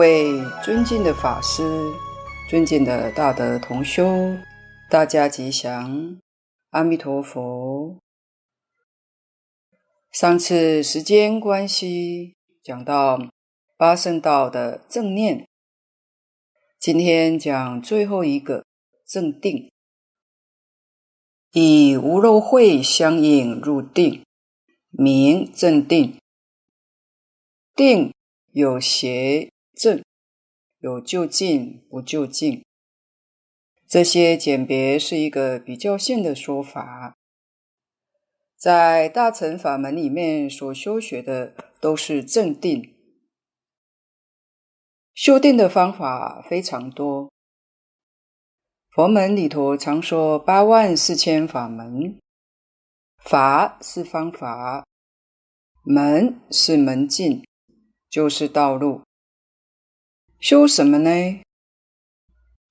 [0.00, 1.62] 各位尊敬的法师，
[2.48, 4.34] 尊敬的大德同修，
[4.88, 6.18] 大家吉祥，
[6.70, 7.98] 阿弥陀佛。
[10.10, 13.28] 上次时间关系，讲到
[13.76, 15.46] 八圣道的正念，
[16.78, 18.64] 今天讲最后一个
[19.06, 19.70] 正定，
[21.52, 24.24] 以无漏慧相应入定，
[24.88, 26.16] 名正定。
[27.76, 28.14] 定
[28.52, 29.50] 有邪。
[29.80, 30.04] 正
[30.80, 32.62] 有就近不就近，
[33.88, 37.16] 这些简别是一个比较性的说法。
[38.58, 42.94] 在大乘法门里面所修学的都是正定，
[45.14, 47.30] 修定的方法非常多。
[48.90, 52.18] 佛门里头常说八万四千法门，
[53.24, 54.84] 法是方法，
[55.84, 57.42] 门是门径，
[58.10, 59.00] 就是道路。
[60.40, 61.10] 修什么呢？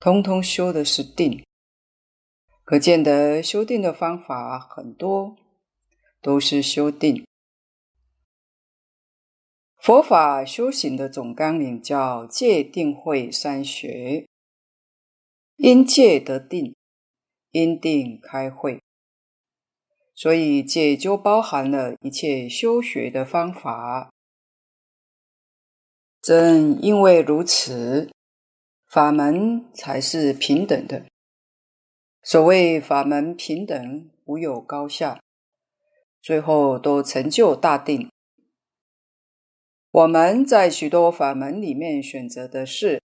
[0.00, 1.44] 通通修的是定，
[2.64, 5.36] 可见得修定的方法很多，
[6.20, 7.24] 都是修定。
[9.78, 14.26] 佛法修行的总纲领叫戒定慧三学，
[15.54, 16.74] 因戒得定，
[17.52, 18.82] 因定开慧，
[20.16, 24.10] 所以戒就包含了一切修学的方法。
[26.22, 28.10] 正因为如此，
[28.86, 31.06] 法门才是平等的。
[32.22, 35.22] 所谓法门平等，无有高下，
[36.20, 38.10] 最后都成就大定。
[39.90, 43.02] 我们在许多法门里面选择的是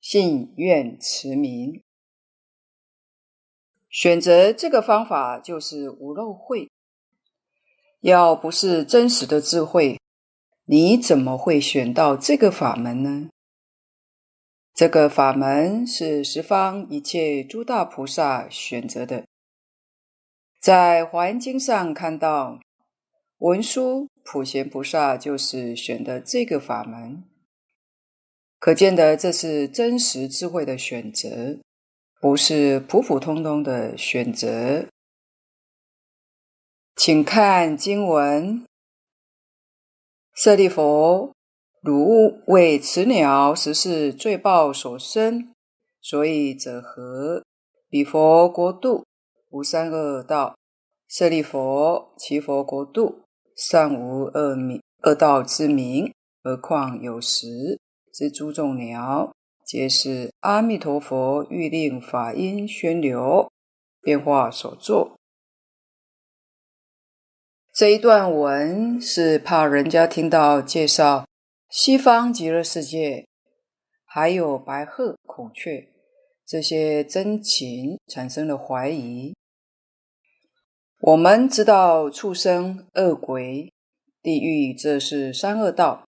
[0.00, 1.82] 信愿持名，
[3.90, 6.70] 选择这个方法就是无漏慧。
[8.00, 10.00] 要不是真实的智慧，
[10.68, 13.28] 你怎么会选到这个法门呢？
[14.74, 19.24] 这个法门是十方一切诸大菩萨选择的。
[20.58, 22.58] 在《华严经》上看到，
[23.38, 27.22] 文殊普贤菩萨就是选的这个法门，
[28.58, 31.60] 可见得这是真实智慧的选择，
[32.20, 34.86] 不是普普通通的选择。
[36.96, 38.66] 请看经文。
[40.36, 41.32] 舍利弗，
[41.80, 45.50] 汝勿为此鸟实是罪报所生，
[46.02, 47.42] 所以者何？
[47.88, 49.06] 彼佛国度
[49.48, 50.54] 无三恶道。
[51.08, 53.22] 舍利弗，其佛国度
[53.56, 56.12] 尚无恶名恶道之名，
[56.44, 57.80] 何况有时
[58.12, 63.50] 之诸众鸟，皆是阿弥陀佛欲令法音宣流，
[64.02, 65.15] 变化所作。
[67.76, 71.28] 这一段文是怕人家听到介绍
[71.68, 73.26] 西方极乐世界，
[74.06, 75.86] 还有白鹤、孔雀
[76.46, 79.34] 这些珍禽产生了怀疑。
[81.00, 83.70] 我们知道畜生、恶鬼、
[84.22, 86.08] 地狱这是三恶道，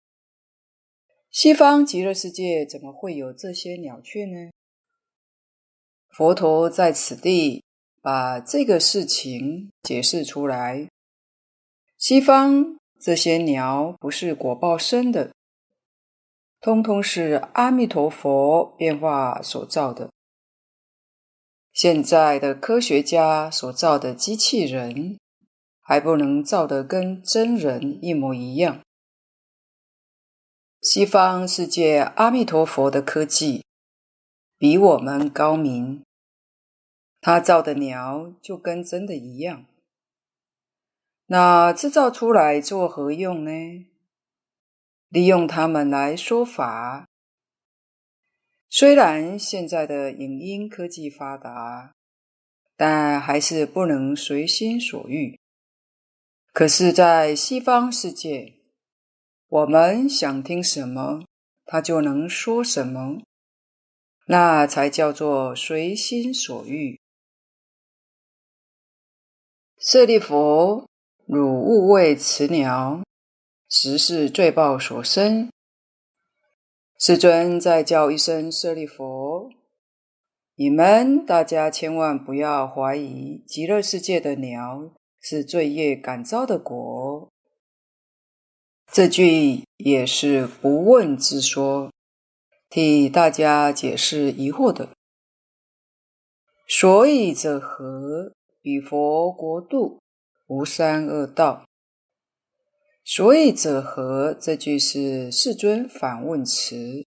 [1.29, 4.49] 西方极乐世界怎么会有这些鸟雀呢？
[6.09, 7.63] 佛陀在此地
[8.01, 10.87] 把这个事情解释出来。
[12.01, 15.35] 西方这些鸟不是果报生的，
[16.59, 20.09] 通通是阿弥陀佛变化所造的。
[21.71, 25.19] 现在的科学家所造的机器人，
[25.79, 28.81] 还不能造得跟真人一模一样。
[30.81, 33.63] 西方世界阿弥陀佛的科技
[34.57, 36.01] 比我们高明，
[37.21, 39.67] 他造的鸟就跟真的一样。
[41.31, 43.85] 那制造出来做何用呢？
[45.07, 47.07] 利用它们来说法。
[48.69, 51.93] 虽然现在的影音科技发达，
[52.75, 55.39] 但还是不能随心所欲。
[56.51, 58.55] 可是，在西方世界，
[59.47, 61.23] 我们想听什么，
[61.63, 63.21] 它就能说什么，
[64.25, 66.99] 那才叫做随心所欲。
[69.77, 70.90] 舍利弗。
[71.33, 73.01] 汝勿为此鸟，
[73.69, 75.49] 实是罪报所生。
[76.99, 79.49] 世尊再叫一声舍利弗，
[80.55, 84.91] 你们大家千万不要怀疑极乐世界的鸟
[85.21, 87.29] 是罪业感召的果。
[88.91, 91.89] 这句也是不问自说，
[92.69, 94.89] 替大家解释疑惑的。
[96.67, 98.33] 所以者何？
[98.61, 100.00] 彼佛国度。
[100.51, 101.65] 无三恶道，
[103.05, 104.33] 所以者何？
[104.33, 107.05] 这句是世尊反问词，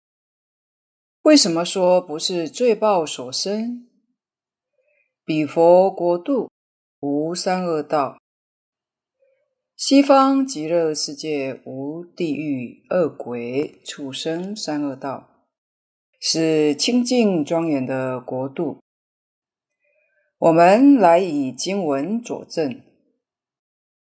[1.20, 3.86] 为什么说不是罪报所生？
[5.26, 6.50] 彼佛国度
[7.00, 8.16] 无三恶道，
[9.76, 15.44] 西方极乐世界无地狱、恶鬼、畜生三恶道，
[16.18, 18.78] 是清净庄严的国度。
[20.38, 22.80] 我们来以经文佐证，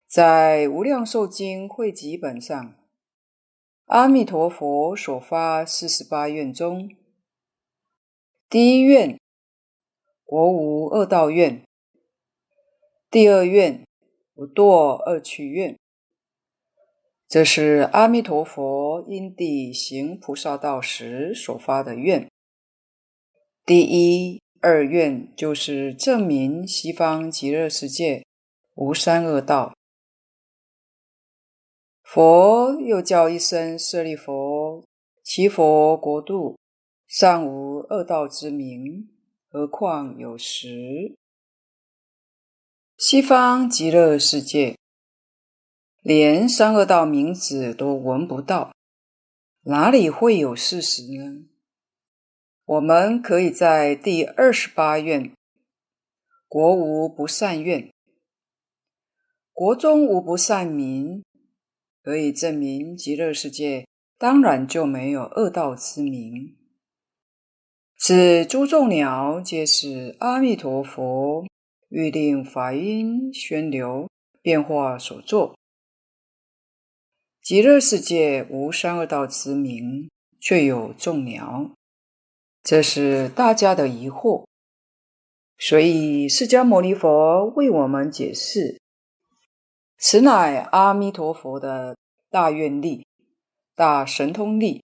[0.09, 2.75] 在《无量寿经》汇集本上。
[3.87, 6.89] 阿弥陀佛所发四十八愿中，
[8.49, 9.19] 第一愿，
[10.25, 11.65] 国无恶道愿；
[13.11, 13.85] 第二愿，
[14.33, 14.65] 不堕
[15.05, 15.77] 恶趣愿。
[17.29, 22.31] 这是阿弥陀佛因地行菩萨道时所发的愿。
[23.65, 28.25] 第一、二愿就是证明西方极乐世界
[28.77, 29.75] 无三恶道。
[32.07, 34.85] 佛又叫一声舍利佛，
[35.25, 36.57] 其佛国度
[37.09, 39.11] 尚无恶道之名，
[39.51, 41.17] 何况有实？
[42.97, 44.79] 西方极乐世界
[46.01, 48.73] 连三恶道名字都闻不到，
[49.65, 51.49] 哪里会有事实呢？
[52.67, 55.33] 我们可以在第二十八愿
[56.47, 57.91] “国无不善愿”，
[59.53, 61.25] 国中无不善民。
[62.07, 63.85] 可以证明极乐世界
[64.17, 66.55] 当然就没有恶道之名。
[67.99, 71.45] 此诸众鸟皆是阿弥陀佛
[71.89, 74.09] 欲令法音宣流
[74.41, 75.59] 变化所作。
[77.43, 80.09] 极乐世界无三恶道之名，
[80.39, 81.73] 却有众鸟，
[82.63, 84.45] 这是大家的疑惑。
[85.59, 88.81] 所以释迦牟尼佛为我们解释。
[89.99, 91.97] 此乃阿弥陀佛的
[92.31, 93.07] 大愿力、
[93.75, 94.85] 大神通力，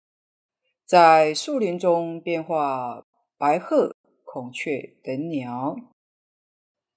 [0.85, 3.03] 在树林中变化
[3.37, 5.75] 白鹤、孔雀等鸟，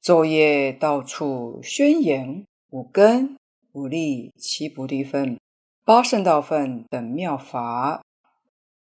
[0.01, 3.37] 昼夜到处宣扬五根、
[3.73, 5.41] 五力、七菩提分、
[5.85, 8.05] 八圣道分等妙法，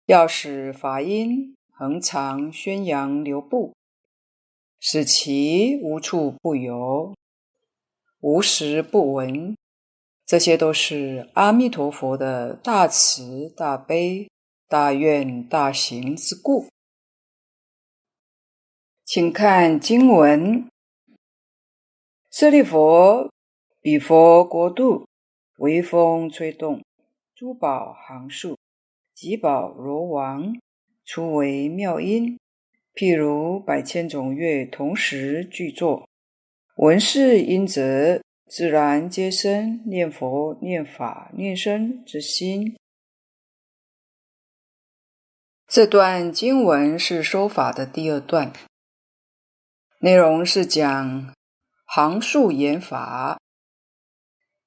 [0.05, 3.73] 要使法音恒常宣扬流布，
[4.79, 7.15] 使其无处不有。
[8.21, 9.55] 无时不闻，
[10.25, 14.31] 这些都是阿弥陀佛的大慈大悲、
[14.67, 16.67] 大愿大行之故。
[19.05, 20.69] 请看经文：
[22.31, 23.31] 舍利弗，
[23.81, 25.07] 彼佛国度，
[25.59, 26.83] 微风吹动，
[27.35, 28.59] 诸宝行树，
[29.15, 30.59] 及宝罗王，
[31.05, 32.39] 出为妙音，
[32.95, 36.09] 譬如百千种乐同时具作。
[36.77, 42.77] 闻是音则，自然皆生念佛、念法、念僧之心。
[45.67, 48.53] 这段经文是说法的第二段，
[50.01, 51.35] 内容是讲
[51.87, 53.41] 行树言法。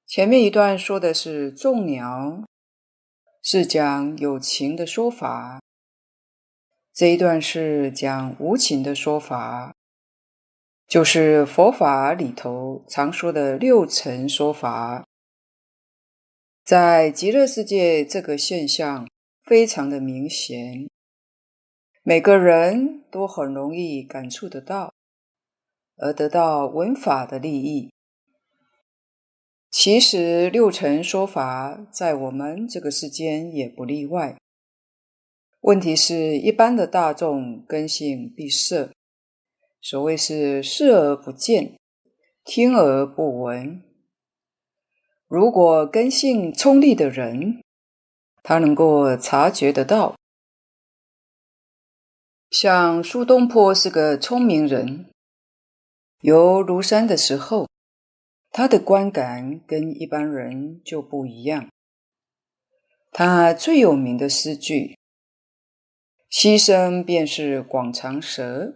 [0.08, 2.44] 前面一段说的是众鸟，
[3.44, 5.60] 是讲有情的说法；
[6.92, 9.76] 这一段是讲无情的说法。
[10.90, 15.06] 就是佛法里头常说的六尘说法，
[16.66, 19.08] 在极乐世界这个现象
[19.44, 20.88] 非常的明显，
[22.02, 24.92] 每个人都很容易感触得到，
[25.98, 27.92] 而得到闻法的利益。
[29.70, 34.36] 其实六尘说法在我们这个世间也不例外。
[35.62, 38.90] 问题是一般的大众根性闭塞。
[39.82, 41.78] 所谓是视而不见，
[42.44, 43.82] 听而不闻。
[45.28, 47.64] 如果根性聪利的人，
[48.44, 50.16] 他能够察觉得到。
[52.50, 55.06] 像苏东坡是个聪明人，
[56.22, 57.68] 游庐山的时候，
[58.50, 61.70] 他的观感跟一般人就不一样。
[63.12, 64.98] 他最有名的诗句
[66.30, 68.74] ：“溪声便是广长舌。”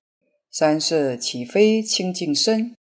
[0.54, 2.76] 山色岂非清净身？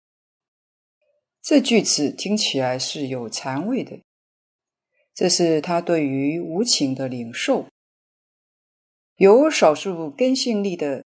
[1.41, 3.99] 这句子听起来是有禅味的，
[5.11, 7.65] 这是他对于无情的领受。
[9.15, 11.03] 有少数根性力的，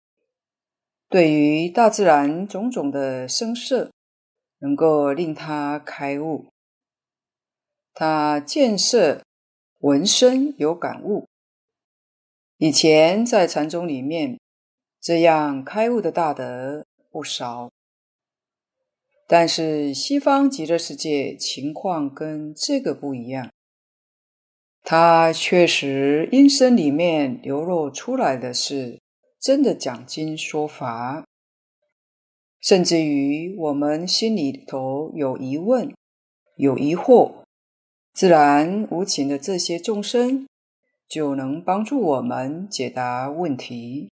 [1.08, 3.90] 对于大自然种种的声色，
[4.58, 6.50] 能够令他开悟。
[7.94, 9.24] 他见色
[9.78, 11.26] 闻声有感悟。
[12.58, 14.38] 以前在禅宗里面。
[15.00, 17.70] 这样开悟的大德不少，
[19.26, 23.50] 但是西方极乐世界情况跟这个不一样。
[24.82, 29.00] 他确实音声里面流露出来的是
[29.40, 31.24] 真的讲经说法，
[32.60, 35.94] 甚至于我们心里头有疑问、
[36.56, 37.32] 有疑惑，
[38.12, 40.46] 自然无情的这些众生
[41.08, 44.10] 就能帮助我们解答问题。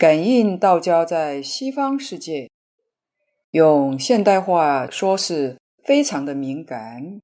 [0.00, 2.48] 感应道交在西方世界，
[3.50, 7.20] 用现代话说是非常的敏感，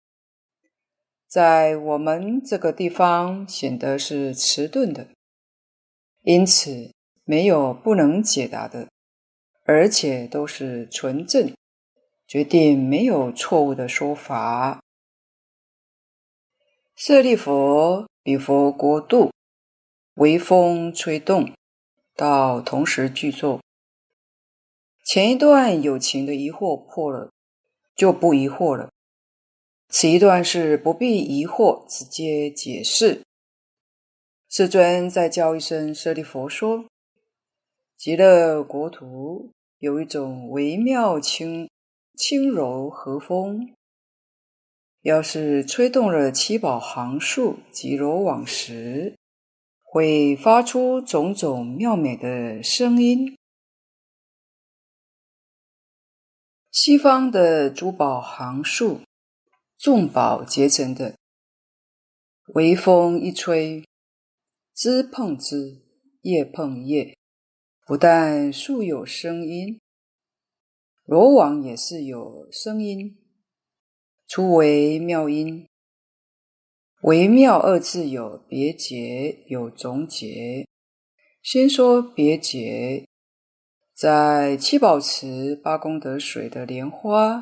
[1.27, 5.09] 在我们这个地方显得是迟钝的，
[6.25, 6.93] 因此
[7.25, 8.89] 没有不能解答的，
[9.65, 11.55] 而且都是纯正，
[12.27, 14.83] 决定没有错误的说法。
[16.95, 19.33] 舍利弗，彼佛国度，
[20.17, 21.51] 微风吹动。
[22.17, 23.61] 到同时具作，
[25.05, 27.31] 前一段友情的疑惑破了，
[27.95, 28.89] 就不疑惑了。
[29.91, 33.21] 此一段是不必疑惑，直接解释。
[34.49, 36.87] 世尊再叫一声舍利弗说
[37.99, 41.69] ：“极乐国土有一种微妙轻
[42.17, 43.75] 轻柔和风，
[45.03, 49.15] 要是吹动了七宝行树及罗网时。”
[49.89, 53.39] 会发出种种妙美的声音。
[56.71, 59.01] 西方的珠宝行树，
[59.79, 61.17] 众宝结成的，
[62.49, 63.83] 微风一吹，
[64.75, 65.83] 枝碰枝，
[66.21, 67.17] 叶碰叶，
[67.87, 69.81] 不但树有声音，
[71.05, 73.17] 罗网也是有声音，
[74.27, 75.67] 初为妙音。
[77.03, 80.67] 微妙二字有别解，有总结。
[81.43, 83.07] 先说别解，
[83.95, 87.41] 在七宝池八功德水的莲花，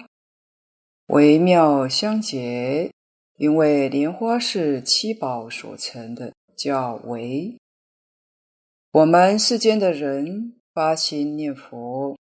[1.06, 2.90] 微妙相结，
[3.36, 7.56] 因为莲花是七宝所成的，叫微。
[8.90, 12.18] 我们世间的人发心念佛，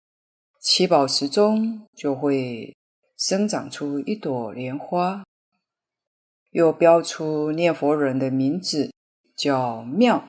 [0.61, 2.75] 七宝池中就会
[3.17, 5.23] 生长出一朵莲花。
[6.51, 8.93] 又标出念佛人的名字，
[9.37, 10.27] 叫妙，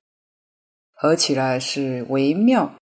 [0.91, 2.75] 合起来是微妙。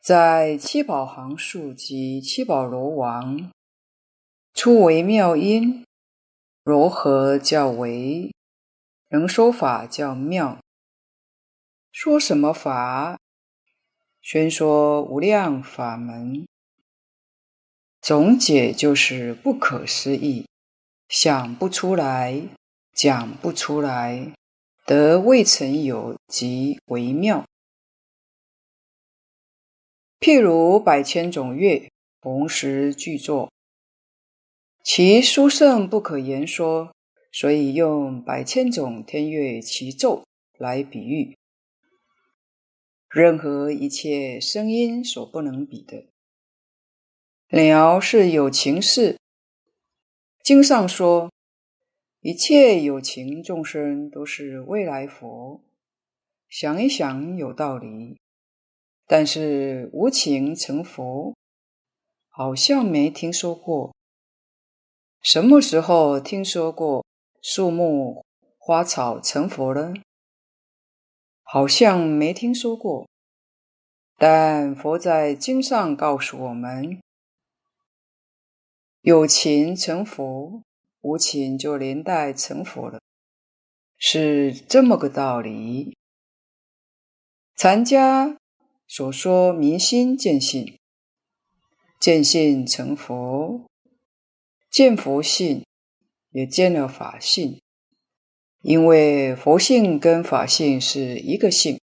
[0.00, 3.50] 在七宝行树及七宝罗王，
[4.54, 5.84] 出为妙音，
[6.64, 8.32] 柔和叫为，
[9.10, 10.58] 能说法叫妙。
[11.92, 13.18] 说什么法？
[14.20, 16.46] 宣说无量法门。
[18.00, 20.46] 总解就是不可思议。
[21.08, 22.42] 想不出来，
[22.92, 24.34] 讲不出来，
[24.84, 27.46] 得未曾有，即微妙。
[30.20, 31.88] 譬如百千种乐
[32.20, 33.50] 同时具作，
[34.84, 36.94] 其殊胜不可言说，
[37.32, 40.24] 所以用百千种天乐齐奏
[40.58, 41.38] 来比喻。
[43.08, 46.04] 任何一切声音所不能比的。
[47.48, 49.16] 鸟是有情事。
[50.48, 51.30] 经上说，
[52.20, 55.60] 一切有情众生都是未来佛。
[56.48, 58.18] 想一想，有道理。
[59.06, 61.36] 但是无情成佛，
[62.30, 63.94] 好像没听说过。
[65.20, 67.04] 什么时候听说过
[67.42, 68.24] 树木
[68.56, 69.92] 花草成佛了？
[71.42, 73.06] 好像没听说过。
[74.16, 76.98] 但佛在经上告诉我们。
[79.08, 80.62] 有情成佛，
[81.00, 83.00] 无情就连带成佛了，
[83.96, 85.96] 是这么个道理。
[87.56, 88.36] 禅家
[88.86, 90.78] 所说明心见性，
[91.98, 93.64] 见性成佛，
[94.70, 95.64] 见佛性
[96.32, 97.62] 也见了法性，
[98.60, 101.80] 因为佛性跟法性是一个性，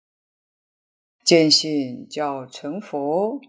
[1.24, 3.40] 见性叫成佛。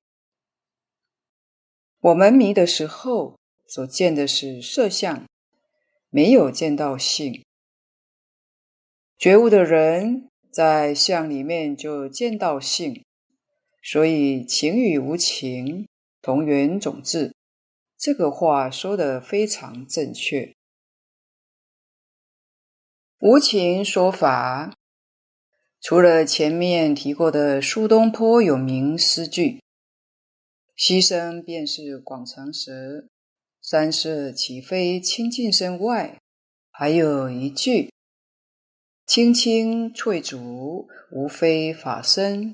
[1.99, 3.37] 我们迷的时候。
[3.67, 5.25] 所见的是色相，
[6.09, 7.43] 没有见到性。
[9.17, 13.03] 觉悟的人在相里面就见到性，
[13.83, 15.87] 所以情与无情
[16.21, 17.33] 同源种质。
[17.97, 20.53] 这个话说得非常正确。
[23.19, 24.75] 无情说法，
[25.81, 29.59] 除了前面提过的苏东坡有名诗句
[30.77, 33.07] ：“溪声便是广长舌。”
[33.69, 36.21] 山色岂非清净身外，
[36.71, 37.91] 还有一句
[39.05, 42.53] ：“青青翠竹，无非法身；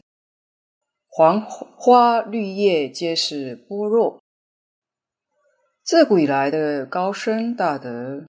[1.08, 4.20] 黄花绿叶，皆是般若。”
[5.86, 8.26] 自古以来的高僧大德，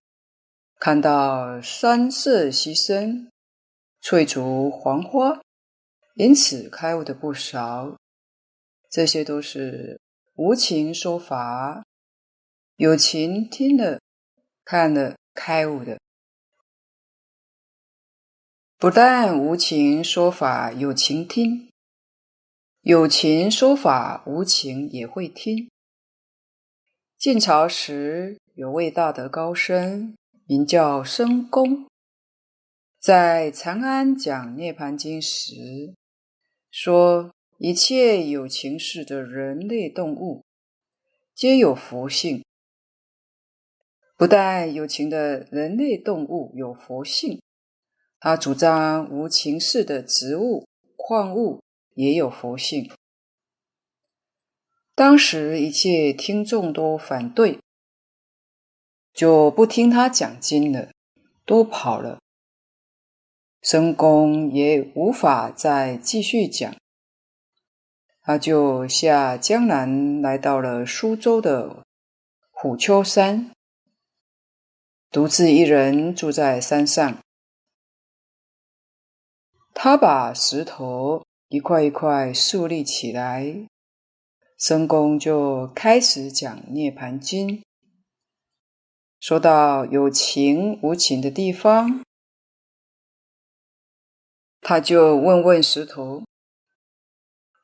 [0.78, 3.30] 看到山色溪声、
[4.02, 5.40] 翠竹黄花，
[6.16, 7.96] 因此开悟的不少。
[8.90, 9.98] 这些都是
[10.34, 11.82] 无情说法，
[12.76, 14.00] 有情听了、
[14.64, 16.00] 看了开悟的。
[18.78, 21.70] 不但无情说法有情听，
[22.80, 25.70] 有情说法无情也会听。
[27.16, 30.16] 晋朝时有位大德高僧，
[30.46, 31.86] 名叫申公，
[32.98, 35.94] 在长安讲《涅槃经》时
[36.72, 40.42] 说：一切有情事的人类动物，
[41.36, 42.44] 皆有佛性。
[44.16, 47.40] 不但有情的人类动物有佛性。
[48.20, 50.66] 他主张无情识的植物、
[50.96, 51.60] 矿物
[51.94, 52.90] 也有佛性。
[54.94, 57.58] 当时一切听众都反对，
[59.12, 60.92] 就不听他讲经了，
[61.44, 62.20] 都跑了。
[63.60, 66.76] 申公也无法再继续讲，
[68.22, 71.82] 他就下江南，来到了苏州的
[72.50, 73.50] 虎丘山，
[75.14, 77.22] 独自一人住在山上。
[79.72, 83.68] 他把石头一块一块竖立起来，
[84.58, 87.48] 申公就开始讲《涅槃经》。
[89.20, 92.02] 说到有情无情的地方，
[94.60, 96.24] 他就问问石头：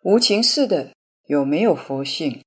[0.02, 0.94] 无情似的
[1.24, 2.44] 有没有佛性？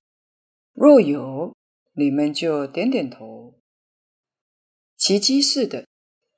[0.71, 1.53] 若有，
[1.91, 3.42] 你们就点点头。
[5.05, 5.85] 奇迹似的，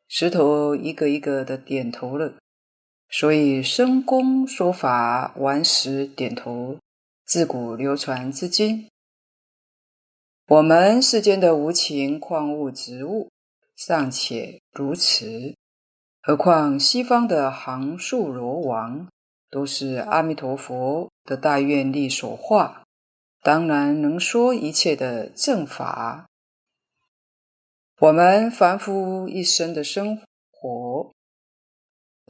[0.08, 2.34] 石头一个一个的点头了。
[3.08, 6.80] 所以，申公说法完时点头，
[7.28, 8.90] 自古流传至今。
[10.48, 13.30] 我们世间的无情矿物植物
[13.76, 15.54] 尚且如此，
[16.24, 19.08] 何况西方的杭树罗王，
[19.52, 22.82] 都是阿弥陀佛的大愿力所化，
[23.44, 26.26] 当然能说一切的正法。
[28.00, 31.14] 我们凡夫一生的生活。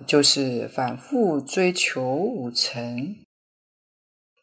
[0.05, 3.23] 就是反复追求五尘，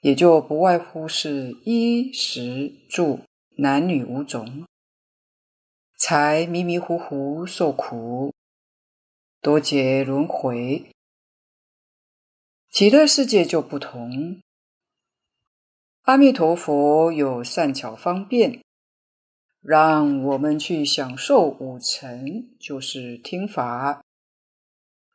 [0.01, 3.21] 也就不外乎是衣食住
[3.59, 4.67] 男女五种，
[5.99, 8.33] 才迷迷糊糊受苦，
[9.43, 10.91] 多劫轮回。
[12.71, 14.41] 极乐世界就不同，
[16.05, 18.63] 阿弥陀佛有善巧方便，
[19.63, 24.03] 让我们去享受五尘，就是听法。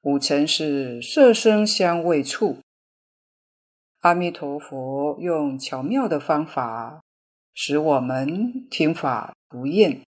[0.04, 2.60] 五尘是色声香味触，
[4.00, 7.02] 阿弥陀佛用巧妙的方法，
[7.54, 10.02] 使我们听法不厌。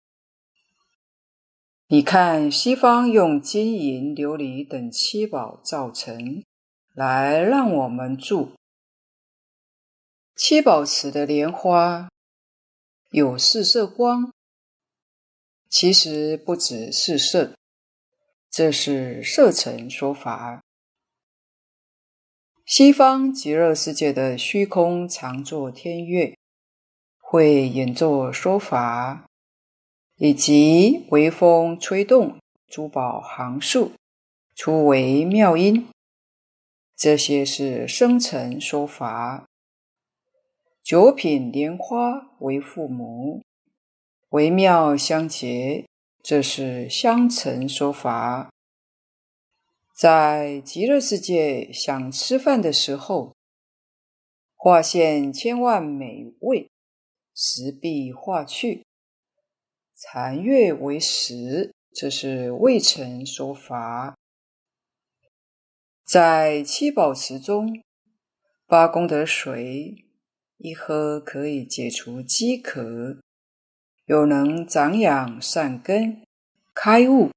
[1.88, 6.44] 你看西方用金银琉璃等七宝造成，
[6.94, 8.52] 来让我们住。
[10.36, 12.10] 七宝池的莲花
[13.10, 14.34] 有四色光，
[15.70, 17.54] 其实不止四色。
[18.52, 20.62] 这是色尘说法。
[22.66, 26.38] 西方极乐世界的虚空常作天乐，
[27.18, 29.26] 会演奏说法，
[30.18, 33.94] 以及微风吹动珠宝行树，
[34.54, 35.88] 出微妙音。
[36.98, 39.46] 这些是声尘说法。
[40.88, 43.44] 九品莲花为父母，
[44.30, 45.86] 微妙相结。
[46.24, 48.50] 这是香尘说法，
[49.94, 53.36] 在极乐世界想吃饭的时候，
[54.56, 56.70] 化现千万美味，
[57.36, 58.86] 食必化去，
[59.92, 61.74] 残月为食。
[61.92, 64.16] 这是未成说法。
[66.06, 67.84] 在七宝池中，
[68.66, 70.07] 八功德水
[70.58, 73.18] 一喝可以解除饥渴。
[74.06, 76.24] 又能长养善根，
[76.74, 77.30] 开悟，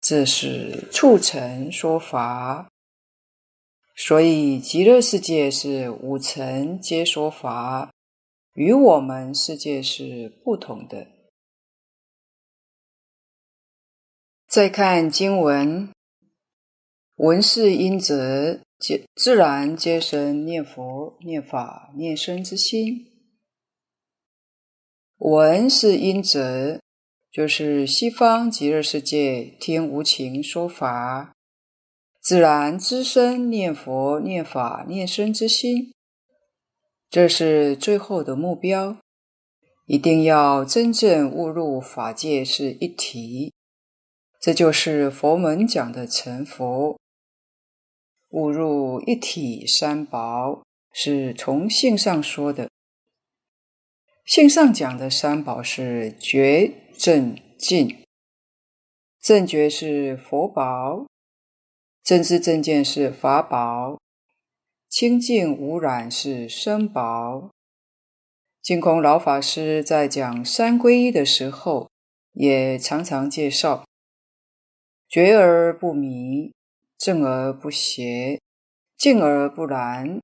[0.00, 2.70] 这是促成说法。
[3.96, 7.92] 所以极乐世界是五尘皆说法，
[8.52, 11.08] 与我们世界是不同的。
[14.46, 15.90] 再看经文，
[17.16, 17.98] 文是因
[19.14, 23.06] 自然皆生念佛、念法、念身之心。
[25.16, 26.80] 闻是因则，
[27.30, 31.32] 就是西方极乐世界听无情说法，
[32.20, 35.92] 自然滋生念佛、念法、念身之心。
[37.08, 38.98] 这是最后的目标，
[39.86, 43.54] 一定要真正悟入法界是一体，
[44.40, 46.98] 这就是佛门讲的成佛。
[48.34, 52.68] 悟入一体三宝，是从性上说的。
[54.24, 58.02] 性上讲的三宝是觉、正、净。
[59.20, 61.06] 正觉是佛宝，
[62.02, 64.00] 正知正见是法宝，
[64.88, 67.50] 清净无染是身宝。
[68.60, 71.88] 净空老法师在讲三皈依的时候，
[72.32, 73.84] 也常常介绍。
[75.08, 76.50] 觉而不迷，
[77.04, 78.40] 正而不邪，
[78.96, 80.22] 净而不染。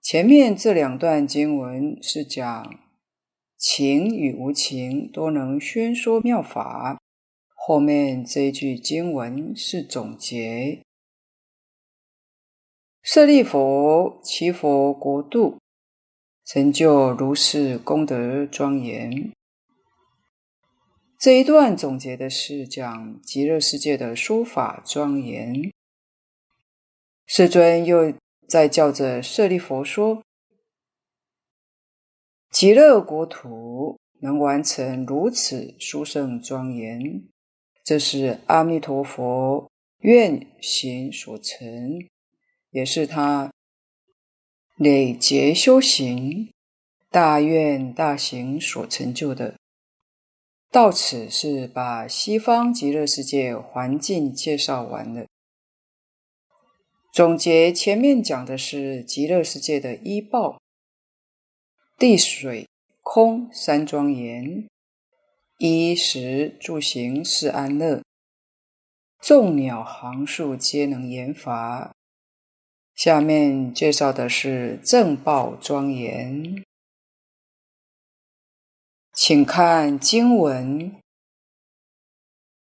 [0.00, 2.80] 前面这两段经文是讲
[3.58, 6.98] 情与无情都能宣说妙法，
[7.54, 10.80] 后面这一句经文是总结。
[13.02, 15.58] 舍利弗，其佛国度
[16.46, 19.30] 成就如是功德庄严。
[21.18, 25.70] 这一段总结的是讲极乐世界的说法庄严。
[27.26, 28.12] 世尊又
[28.46, 30.22] 在叫着舍利弗说：
[32.50, 37.24] 极乐国土能完成如此殊胜庄严，
[37.82, 41.98] 这是阿弥陀佛愿行所成，
[42.70, 43.50] 也是他
[44.76, 46.52] 累劫修行
[47.08, 49.54] 大愿大行所成就的。
[50.70, 55.26] 到此是把西方极乐世界环境介绍完了。
[57.12, 60.58] 总结前面讲的是极乐世界的依报，
[61.98, 62.66] 地水
[63.02, 64.66] 空三庄严，
[65.58, 68.02] 衣食住行是安乐，
[69.20, 71.94] 众鸟行树皆能言法。
[72.94, 76.64] 下面介绍的是正报庄严。
[79.12, 80.96] 请看经文：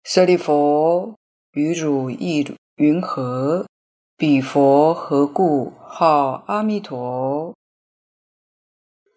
[0.03, 1.17] 舍利弗，
[1.53, 3.67] 于汝意云何？
[4.17, 7.53] 彼佛何故号阿弥陀？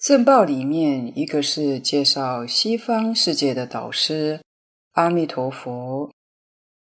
[0.02, 4.42] 正报里面，一个是介绍西方世界的导师
[4.94, 6.12] 阿弥陀佛，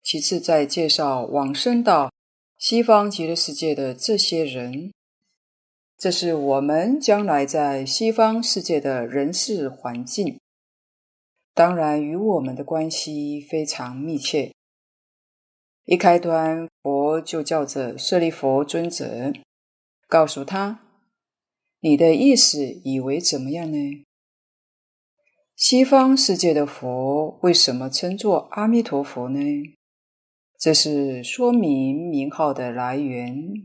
[0.03, 2.11] 其次再介绍往生到
[2.57, 4.91] 西方极乐世界的这些人。
[5.97, 10.37] 这是我们将来在西方世界的人事环境，
[11.53, 14.51] 当然与我们的关系非常密切。
[15.85, 19.33] 一开端，佛就叫着舍利弗尊者，
[20.07, 20.79] 告诉他
[21.81, 24.05] ：“你的意思以为怎么样呢？
[25.55, 29.39] 西方世界的佛为什么称作阿弥陀佛呢？
[30.57, 33.63] 这是说明名号的来源。”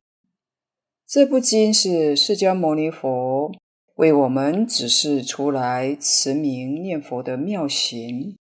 [1.06, 3.54] 这部经是释迦牟尼佛
[3.94, 8.36] 为我们指示出来持名念佛的妙行，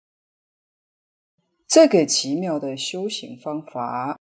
[1.67, 4.19] 这个奇妙的修行方法。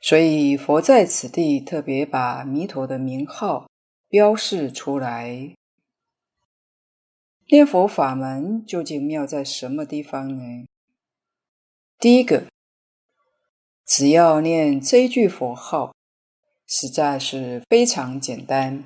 [0.00, 3.68] 所以佛在此地特别把弥陀的名号
[4.08, 5.54] 标示出来。
[7.48, 10.66] 念佛法门究竟妙在什么地方呢？
[11.98, 12.46] 第一个，
[13.84, 15.92] 只要念这句佛号。
[16.72, 18.84] 实在是非常简单。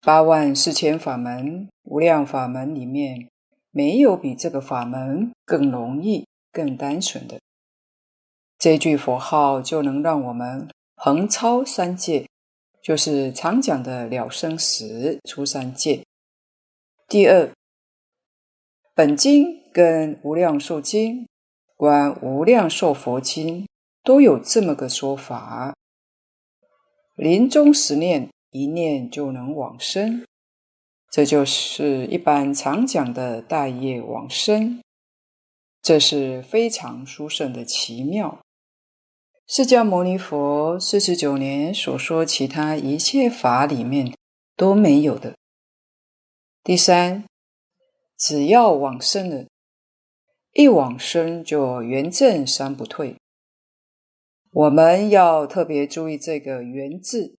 [0.00, 3.28] 八万四千法门、无量法门里面，
[3.76, 7.38] 没有比这个法门更容易、更单纯的。
[8.58, 12.26] 这句佛号就能让我们横超三界，
[12.82, 16.02] 就是常讲的了生死、出三界。
[17.06, 17.52] 第二，
[18.94, 21.28] 本经跟无量寿经、
[21.76, 23.68] 观无量寿佛经
[24.02, 25.74] 都有这么个说法。
[27.14, 30.24] 临终十念，一念就能往生，
[31.16, 34.82] 这就是一般常讲的大业往生。
[35.80, 38.38] 这是非常殊胜的奇妙。
[39.46, 44.14] 释迦牟尼佛四十九年所说其他一切法里面
[44.56, 45.34] 都没有的。
[46.62, 47.24] 第三，
[48.18, 49.46] 只要往生了，
[50.52, 53.16] 一往生就圆证三不退。
[54.50, 57.38] 我们要特别注意这个“圆”字，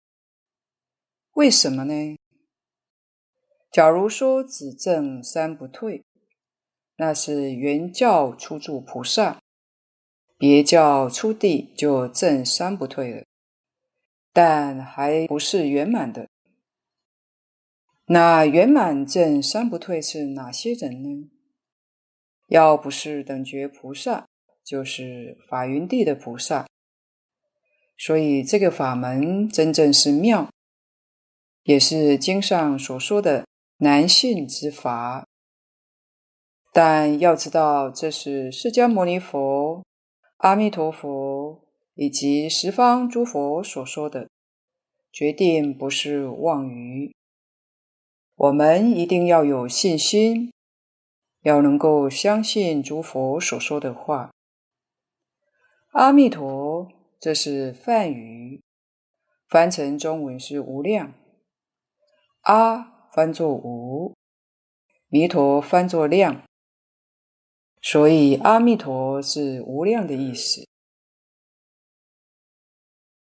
[1.34, 2.18] 为什么呢？
[3.72, 6.04] 假如说只证三不退，
[6.96, 9.40] 那是圆教初住菩萨，
[10.38, 13.24] 别教初地就证三不退了，
[14.34, 16.28] 但还不是圆满的。
[18.06, 21.30] 那圆满证三不退是哪些人呢？
[22.48, 24.26] 要不是等觉菩萨，
[24.64, 26.66] 就是法云地的菩萨。
[27.98, 30.50] 所以，这个法门真正是妙，
[31.64, 33.46] 也是经上所说的
[33.78, 35.28] 难信之法。
[36.74, 39.84] 但要知道，这是释迦牟尼佛、
[40.38, 41.64] 阿弥陀佛
[41.96, 44.30] 以及十方诸佛所说的，
[45.12, 47.16] 决定不是妄语。
[48.36, 50.54] 我们一定要有信心，
[51.42, 54.32] 要能够相信诸佛所说的话。
[55.94, 58.62] 阿弥陀，这是梵语，
[59.50, 61.14] 翻成中文是无量。
[62.42, 64.16] 阿翻作无，
[65.08, 66.44] 弥陀翻作量，
[67.82, 70.68] 所以阿弥陀是无量的意思。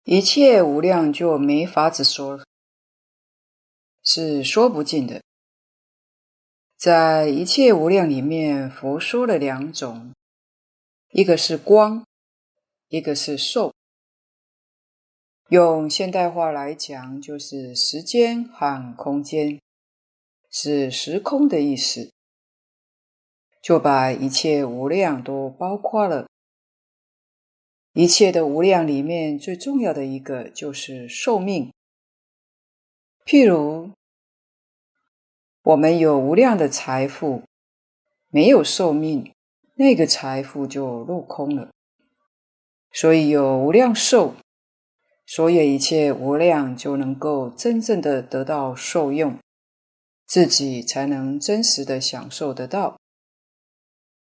[0.04, 2.42] 一切无量就没法子说，
[4.02, 5.22] 是说不尽的。
[6.78, 10.14] 在一切无量里面，佛说了两种，
[11.10, 12.06] 一个是光。
[12.88, 13.74] 一个是寿，
[15.50, 19.60] 用现代话来讲，就是时间和空间，
[20.54, 22.12] 是时空的意思，
[23.62, 26.28] 就把一切无量都包括了。
[27.94, 31.72] 一切的无量里面，最重要的一个就是寿命。
[33.24, 33.92] 譬如，
[35.62, 37.44] 我们有无量的财富，
[38.28, 39.32] 没有寿命，
[39.76, 41.70] 那个财富就落空了。
[42.92, 44.34] 所以有无量寿，
[45.24, 49.38] 所以一切无量就能够真正的得到受用，
[50.32, 52.96] 自己才能真实的享受得到。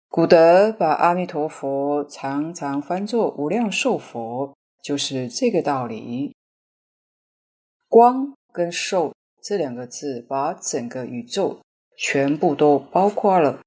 [0.07, 6.33] 古德把阿弥陀佛常常翻作无量寿佛，就是这个道理。
[7.89, 11.59] 光跟寿这两个字，把整个宇宙
[11.97, 13.59] 全部都包括了。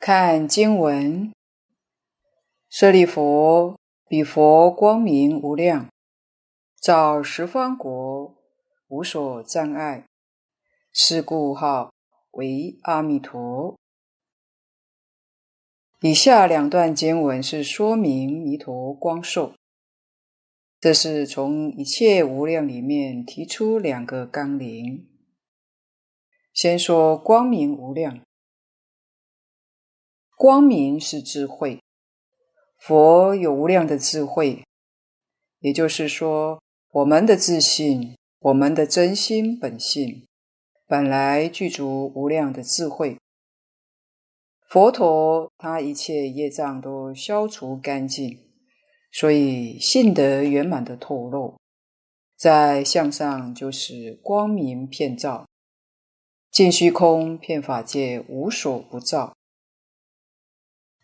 [0.00, 1.32] 看经文。
[2.68, 3.76] 舍利弗，
[4.08, 5.88] 彼佛光明无量，
[6.80, 8.34] 照十方国，
[8.88, 10.06] 无所障碍，
[10.92, 11.92] 是故号
[12.32, 13.78] 为阿弥陀。
[16.00, 19.54] 以下两段经文是说明弥陀光寿，
[20.78, 25.08] 这是从一切无量里面提出两个纲领。
[26.52, 28.20] 先说光明无量，
[30.36, 31.80] 光明是智慧。
[32.76, 34.62] 佛有无量的智慧，
[35.60, 38.14] 也就是说，我们的自信、
[38.44, 40.26] 我们的真心本性，
[40.86, 43.16] 本来具足无量的智慧。
[44.68, 48.38] 佛陀他一切业障都消除干净，
[49.10, 51.56] 所以性德圆满的透露，
[52.36, 55.48] 在相上就是光明遍照，
[56.50, 59.34] 尽虚空遍法界无所不照。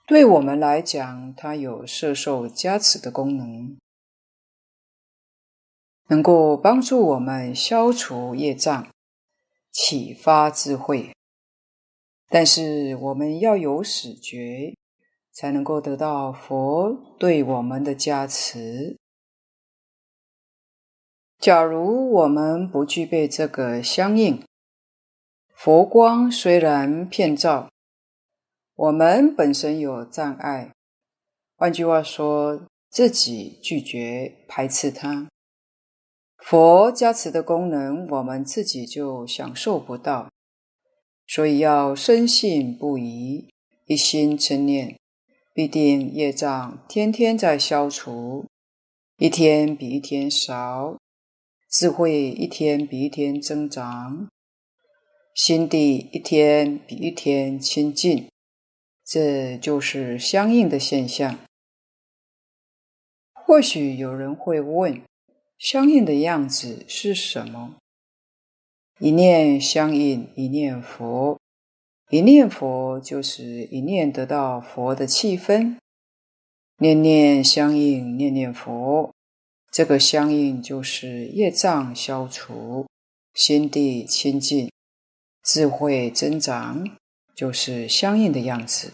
[0.07, 3.79] 对我们来讲，它有摄受加持的功能，
[6.11, 8.89] 能够帮助我们消除业障，
[9.71, 11.15] 启发智慧。
[12.29, 14.75] 但是我们要有始觉，
[15.31, 18.97] 才能够得到佛对我们的加持。
[21.39, 24.45] 假如我们不具备这个相应，
[25.55, 27.71] 佛光虽然遍照。
[28.75, 30.73] 我们本身有障碍，
[31.55, 35.29] 换句话说，自己拒绝排斥它。
[36.51, 40.29] 佛加持的功能，我们自己就享受不到。
[41.25, 43.49] 所以要深信不疑，
[43.87, 44.99] 一心称念，
[45.55, 48.47] 必定业障天天在消除，
[49.19, 50.99] 一天比一天少，
[51.69, 54.29] 智慧一天比一天增长，
[55.33, 58.29] 心地一天比一天清净。
[59.05, 61.39] 这就是相应的现象。
[63.33, 65.01] 或许有人会问：
[65.61, 67.77] 相应的样子是什么？
[68.99, 71.39] 一念相应，一念佛。
[72.09, 75.77] 一念佛就是一念得到佛的气氛，
[76.79, 79.15] 念念相应，念念佛。
[79.71, 82.87] 这个相应就是业障消除，
[83.35, 84.73] 心地清净，
[85.45, 86.89] 智慧增长，
[87.37, 88.93] 就是相应的样子。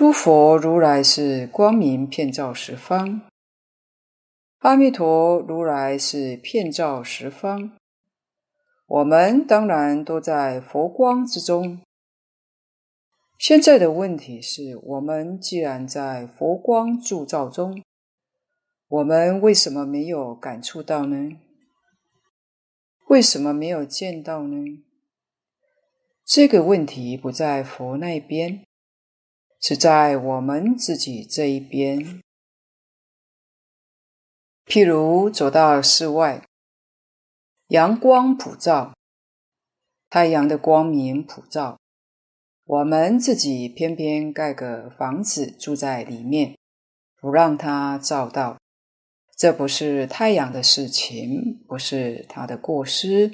[0.00, 3.20] 诸佛如来是光明遍照十方，
[4.60, 7.76] 阿弥陀如来是遍照十方，
[8.86, 11.82] 我们当然都在佛光之中。
[13.38, 17.82] 现在的问题是我们既然在佛光铸造中，
[18.88, 21.36] 我们为什么没有感触到呢？
[23.08, 24.82] 为什么没有见到呢？
[26.24, 28.64] 这个问题不在佛那边。
[29.60, 32.20] 是在我们自己这一边。
[34.66, 36.44] 譬如走到室外，
[37.68, 38.94] 阳光普照，
[40.08, 41.78] 太阳的光明普照，
[42.64, 46.56] 我们自己偏偏盖个房子住在里面，
[47.20, 48.58] 不让它照到。
[49.36, 53.32] 这不是太阳的事情，不是它的过失，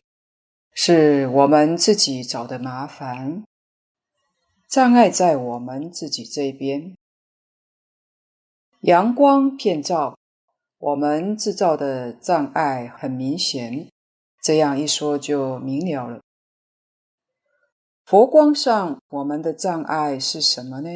[0.72, 3.44] 是我们自己找的麻烦。
[4.68, 6.96] 障碍在我们自己这边。
[8.80, 10.18] 阳光遍照，
[10.78, 13.88] 我们制造的障碍很明显。
[14.42, 16.20] 这样一说就明了了。
[18.04, 20.88] 佛光上，我们的障碍是什么呢？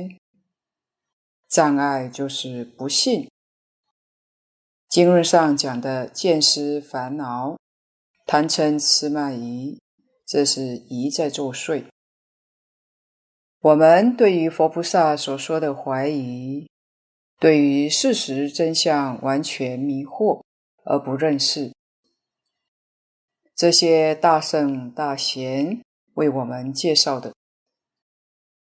[1.48, 3.28] 障碍就是不信。
[4.88, 7.56] 经论上讲的见思烦恼、
[8.26, 9.80] 贪嗔痴慢疑，
[10.26, 11.86] 这是疑在作祟。
[13.62, 16.66] 我们对于佛菩萨所说的怀疑，
[17.38, 20.42] 对于事实真相完全迷惑
[20.84, 21.74] 而不认识，
[23.54, 25.82] 这些大圣大贤
[26.14, 27.34] 为我们介绍的，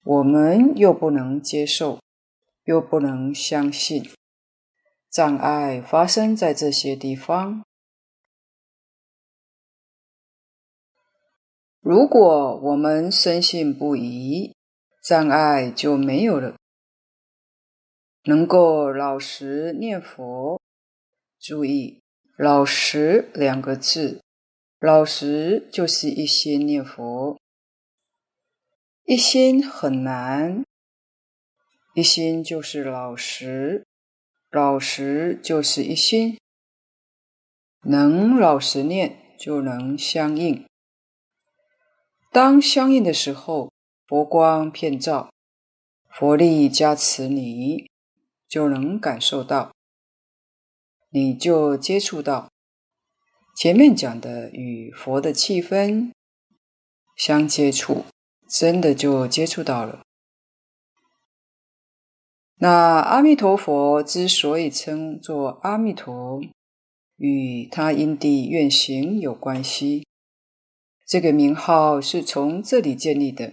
[0.04, 2.00] 我们又不能接受，
[2.62, 4.08] 又不能相信。
[5.10, 7.64] 障碍发生在这些地方。
[11.80, 14.54] 如果我们深信不疑，
[15.06, 16.56] 障碍就没有了。
[18.24, 20.60] 能够老实念佛，
[21.38, 22.02] 注意
[22.36, 24.20] “老实”两个字
[24.80, 27.38] ，“老实”就是一心念佛。
[29.04, 30.64] 一心很难，
[31.94, 33.84] 一心就是老实。
[34.50, 36.36] 老实就是一心，
[37.82, 40.66] 能老实念就能相应。
[42.32, 43.70] 当相应的时候，
[44.06, 45.30] 佛光遍照，
[46.10, 47.90] 佛力加持你，
[48.48, 49.72] 就能感受到，
[51.10, 52.48] 你就接触到
[53.56, 56.12] 前面讲的与佛的气氛
[57.16, 58.04] 相接触，
[58.48, 60.02] 真的就接触到了。
[62.58, 66.40] 那阿弥陀佛之所以称作阿弥陀，
[67.16, 70.06] 与他因地愿行有关系。
[71.04, 73.52] 这个名号是从这里建立的。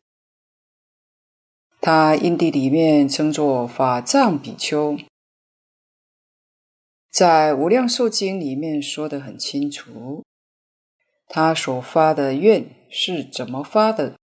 [1.85, 4.97] 他因地里面称作法藏比丘，
[7.11, 10.23] 在《无量寿经》里面说得很清楚，
[11.27, 14.17] 他所发的愿是怎么发的，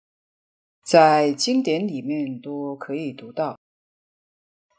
[0.84, 3.58] 在经典里面都可以读到。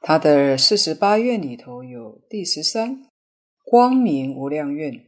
[0.01, 3.09] 他的四十八愿里头有第十三
[3.65, 5.03] 光明无量愿，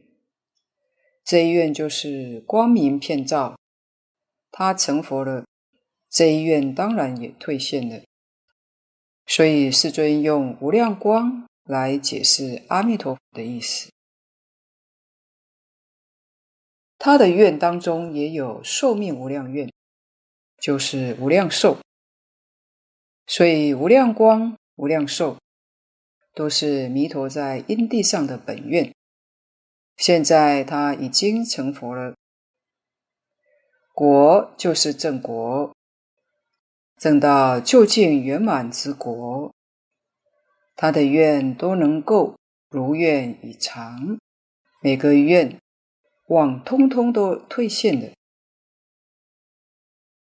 [1.24, 3.56] 这一愿就是光明遍照，
[4.50, 5.44] 他成佛了，
[6.10, 8.02] 这一愿当然也兑现了。
[9.26, 13.90] 所以世尊用无量光来解释阿弥陀佛的意思。
[16.98, 19.72] 他的愿当中也有寿命无量愿，
[20.58, 21.78] 就是无量寿，
[23.26, 24.56] 所以无量光。
[24.76, 25.36] 无量寿
[26.32, 28.94] 都是弥陀在因地上的本愿，
[29.98, 32.14] 现在他已经成佛了，
[33.92, 35.76] 国就是正国，
[37.00, 39.52] 正到究竟圆满之国，
[40.76, 42.36] 他的愿都能够
[42.68, 44.18] 如愿以偿，
[44.80, 45.58] 每个愿
[46.28, 48.12] 望通通都兑现的。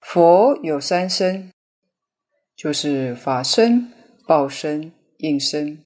[0.01, 1.51] 佛有三身，
[2.55, 3.93] 就是法身。
[4.27, 5.85] 报身、应身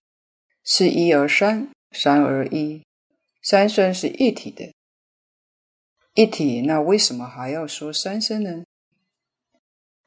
[0.62, 2.82] 是一而三，三而一，
[3.42, 4.70] 三身是一体的。
[6.12, 8.64] 一体，那为什么还要说三身呢？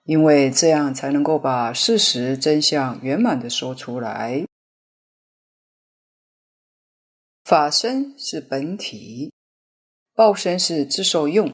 [0.07, 4.45] 因为这样才能够把事实真相圆满的说出来。
[7.43, 9.33] 法身是本体，
[10.13, 11.53] 报身是自受用，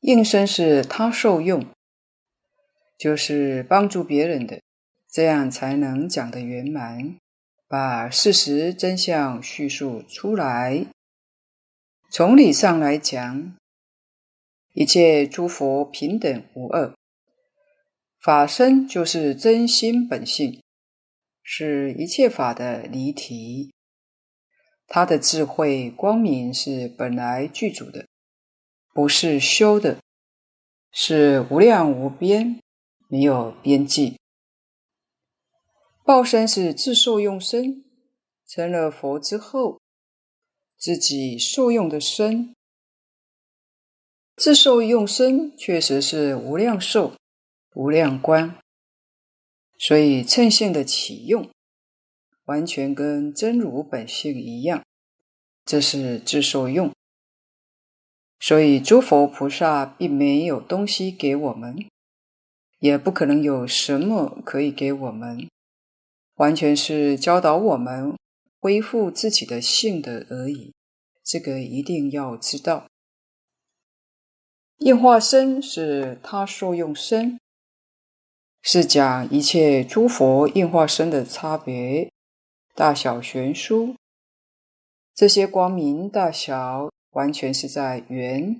[0.00, 1.64] 应身是他受用，
[2.98, 4.60] 就是帮助别人的。
[5.08, 7.16] 这样才能讲得圆满，
[7.68, 10.86] 把事实真相叙述出来。
[12.10, 13.56] 从理上来讲，
[14.72, 16.93] 一切诸佛平等无二，
[18.24, 20.62] 法身就是真心本性，
[21.42, 23.74] 是一切法的离体。
[24.86, 28.06] 他的智慧光明是本来具足的，
[28.94, 29.98] 不是修的，
[30.90, 32.58] 是无量无边，
[33.08, 34.18] 没有边际。
[36.02, 37.84] 报身是自受用身，
[38.48, 39.82] 成了佛之后，
[40.78, 42.54] 自己受用的身，
[44.34, 47.12] 自受用身确实是无量寿、
[47.74, 48.56] 无量观，
[49.78, 51.50] 所以称性的起用，
[52.44, 54.84] 完全跟真如本性一样，
[55.64, 56.92] 这是自受用。
[58.38, 61.86] 所以诸佛菩萨并没有东西给我们，
[62.78, 65.48] 也不可能有什么可以给我们，
[66.34, 68.14] 完全是教导我们
[68.60, 70.72] 恢复自己的性的而已。
[71.24, 72.86] 这个一定要知道。
[74.78, 77.40] 应化身是他受用身，
[78.64, 82.10] 是讲一切诸佛应化身的差别，
[82.74, 83.94] 大小悬殊。
[85.14, 88.58] 这些光明大小，完全是在缘，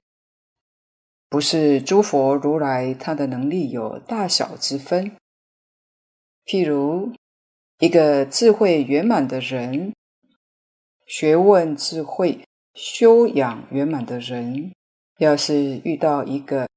[1.28, 5.16] 不是诸佛如来他的能力有大小之分。
[6.44, 7.12] 譬如
[7.78, 9.92] 一个智慧圆满的人，
[11.06, 12.44] 学问智慧。
[12.74, 14.72] 修养圆满的人，
[15.18, 16.68] 要是遇到一个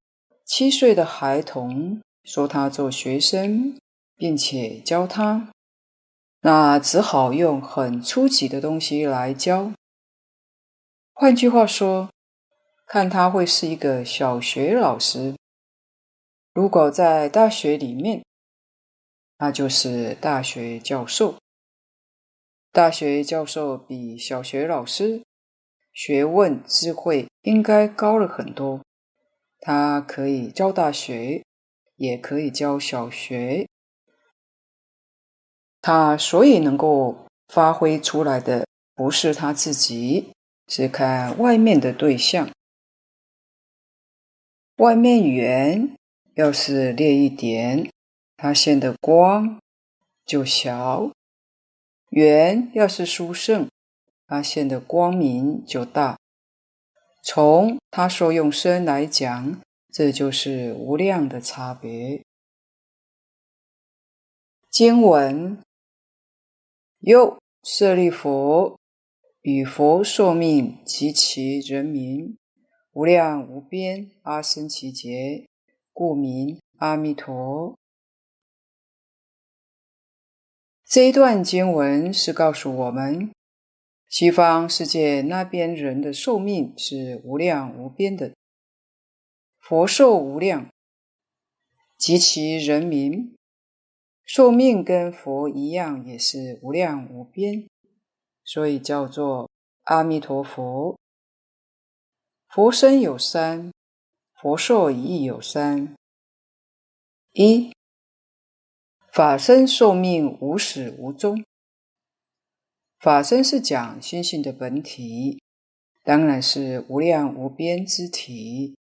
[0.46, 3.78] 七岁的孩童，说他做学生，
[4.18, 5.50] 并且教他，
[6.42, 9.72] 那只好用很初级的东西来教。
[11.14, 12.10] 换句话说，
[12.86, 15.36] 看他会是一个小学老师。
[16.54, 18.26] 如果在大学里面，
[19.38, 21.36] 那就是大学教授。
[22.74, 25.22] 大学教授比小学老师。
[25.94, 28.82] 学问智慧应该高了很多，
[29.60, 31.44] 他可以教大学，
[31.98, 33.68] 也可以教小学。
[35.82, 40.34] 他所以能够发挥出来的，不是他自己，
[40.68, 42.50] 是看外面的对象。
[44.78, 45.96] 外面圆
[46.36, 47.92] 要是烈一点，
[48.36, 49.60] 它现的光
[50.26, 51.12] 就小；
[52.10, 53.68] 圆要是殊胜。
[54.28, 56.20] 他现的光明就大，
[57.24, 59.62] 从他受用身来讲，
[59.98, 62.24] 这就是无量的差别。
[64.70, 65.60] 经文：
[67.00, 68.78] 又舍利弗，
[69.42, 72.38] 彼佛寿命及其人民，
[72.92, 75.48] 无量无边阿僧祇劫，
[75.92, 77.76] 故名阿弥陀。
[80.86, 83.32] 这一段经文是告诉我们。
[84.08, 88.36] 西方世界那边人的寿命是无量无边的，
[89.68, 90.70] 佛寿无量，
[91.98, 93.36] 及其人民
[94.24, 97.68] 寿命跟佛一样，也是无量无边，
[98.46, 99.50] 所以叫做
[99.84, 100.98] 阿弥陀佛。
[102.48, 103.74] 佛身有三，
[104.42, 105.94] 佛寿亦有三：
[107.34, 107.74] 一、
[109.12, 111.44] 法身寿命无始无终。
[113.00, 115.42] 法身是讲心性的本体，
[116.06, 118.74] 当然是无量无边之体。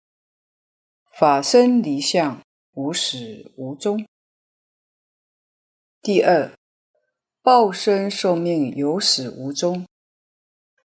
[1.17, 2.41] 法身离相，
[2.73, 4.05] 无始无终。
[6.01, 6.51] 第二，
[7.41, 9.85] 报身寿命有始无终，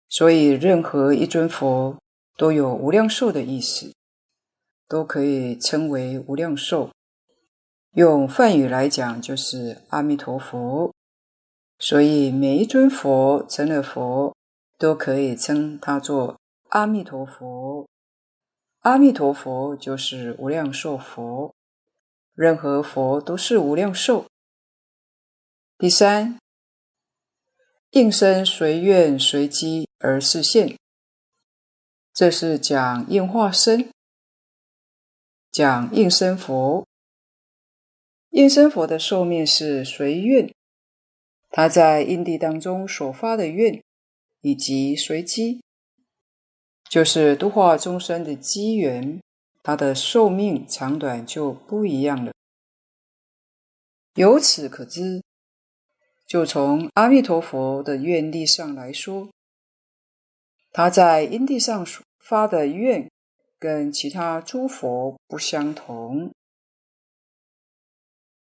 [0.09, 1.99] 所以任何一尊佛
[2.37, 3.93] 都有无量寿的意思，
[4.87, 6.93] 都可以称为无量寿。
[7.95, 10.95] 用梵语来讲，就是阿弥陀佛。
[11.81, 14.33] 所以每一尊佛成了佛，
[14.79, 17.89] 都可以称他做阿弥陀佛。
[18.83, 21.55] 阿弥陀佛就是无量寿佛，
[22.35, 24.27] 任何佛都是无量寿。
[25.79, 26.37] 第三，
[27.91, 30.77] 应身随愿随机而示现，
[32.13, 33.89] 这是讲应化身，
[35.53, 36.85] 讲应身佛。
[38.31, 40.53] 应身佛的寿命是随愿。
[41.51, 43.81] 他在因地当中所发的愿，
[44.41, 45.63] 以及随机，
[46.93, 49.19] 就是度化众生的机缘，
[49.63, 52.35] 他的寿命长短就不一样了。
[54.17, 55.23] 由此可知，
[56.27, 59.31] 就从阿弥陀佛的愿力上来说，
[60.71, 61.83] 他在因地上
[62.21, 63.11] 发的愿，
[63.59, 66.31] 跟其他诸佛不相同。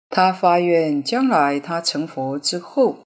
[0.09, 3.05] 他发愿，将来他成佛之后，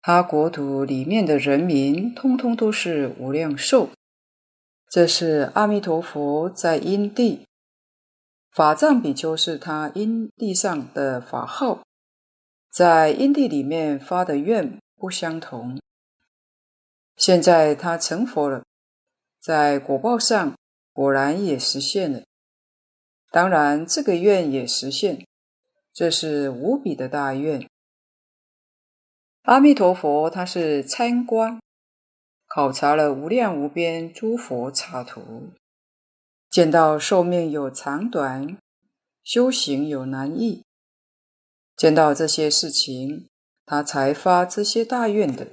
[0.00, 3.88] 他国土里面的人民，通通都是无量寿。
[4.94, 7.48] 这是阿弥陀佛在因地，
[8.52, 11.82] 法藏比丘是他因地上的法号，
[12.70, 15.80] 在因地里面发的愿不相同。
[17.16, 18.62] 现在他成佛了，
[19.40, 20.56] 在果报上
[20.92, 22.22] 果然也实现了，
[23.32, 25.26] 当然这个愿也实现。
[25.92, 27.68] 这是无比的大愿。
[29.42, 31.60] 阿弥陀佛，他是参观、
[32.54, 35.48] 考察了无量无边诸佛刹土，
[36.48, 38.56] 见到寿命有长短，
[39.24, 40.62] 修行有难易，
[41.76, 43.26] 见到这些事情，
[43.66, 45.48] 他才发这些大愿的。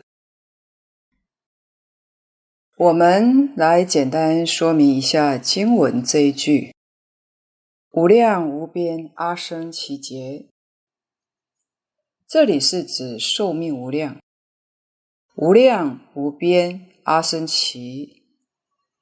[2.78, 6.76] 我们来简单说明一下经文这一句
[7.94, 10.46] ：“无量无边阿僧只劫”，
[12.30, 14.20] 这里是指寿命无量。
[15.36, 18.24] 无量无边阿僧只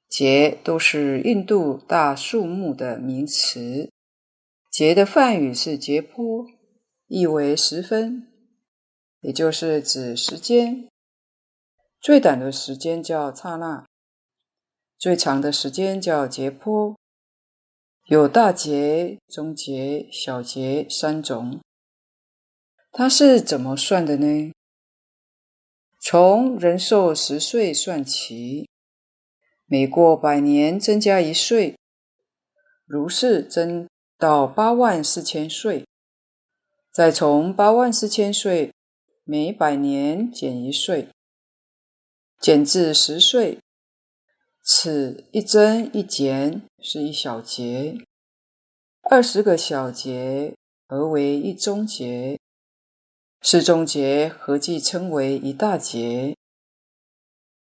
[0.08, 3.90] 劫都是印度大树木的名词，
[4.70, 6.46] 劫的梵语是劫波，
[7.06, 8.26] 意为时分，
[9.20, 10.88] 也就是指时间。
[12.00, 13.86] 最短的时间叫刹那，
[14.98, 16.96] 最长的时间叫劫波。
[18.06, 21.60] 有大劫、中劫、小劫三种。
[22.90, 24.52] 它是怎么算的呢？
[26.02, 28.70] 从人寿十岁算起，
[29.66, 31.76] 每过百年增加一岁，
[32.86, 33.86] 如是增
[34.16, 35.84] 到八万四千岁，
[36.90, 38.72] 再从八万四千岁
[39.24, 41.08] 每百年减一岁。
[42.40, 43.58] 减至十岁，
[44.62, 47.98] 此一增一减是一小节，
[49.02, 50.54] 二十个小节
[50.88, 52.38] 合为一中节，
[53.42, 56.36] 四中劫合计称为一大劫。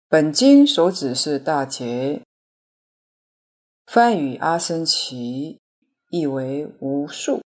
[0.07, 2.23] 本经所指是大劫，
[3.85, 5.59] 梵语阿僧只，
[6.09, 7.43] 意为无数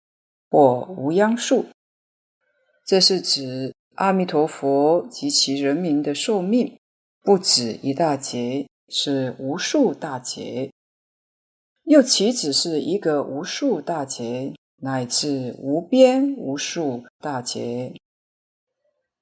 [0.49, 1.65] 或无央数，
[2.85, 6.79] 这是指阿弥陀佛及其人民的寿命。
[7.21, 10.71] 不止一大劫，是无数大劫，
[11.83, 17.93] 又岂止是一个无数大劫，乃至无边无数大劫，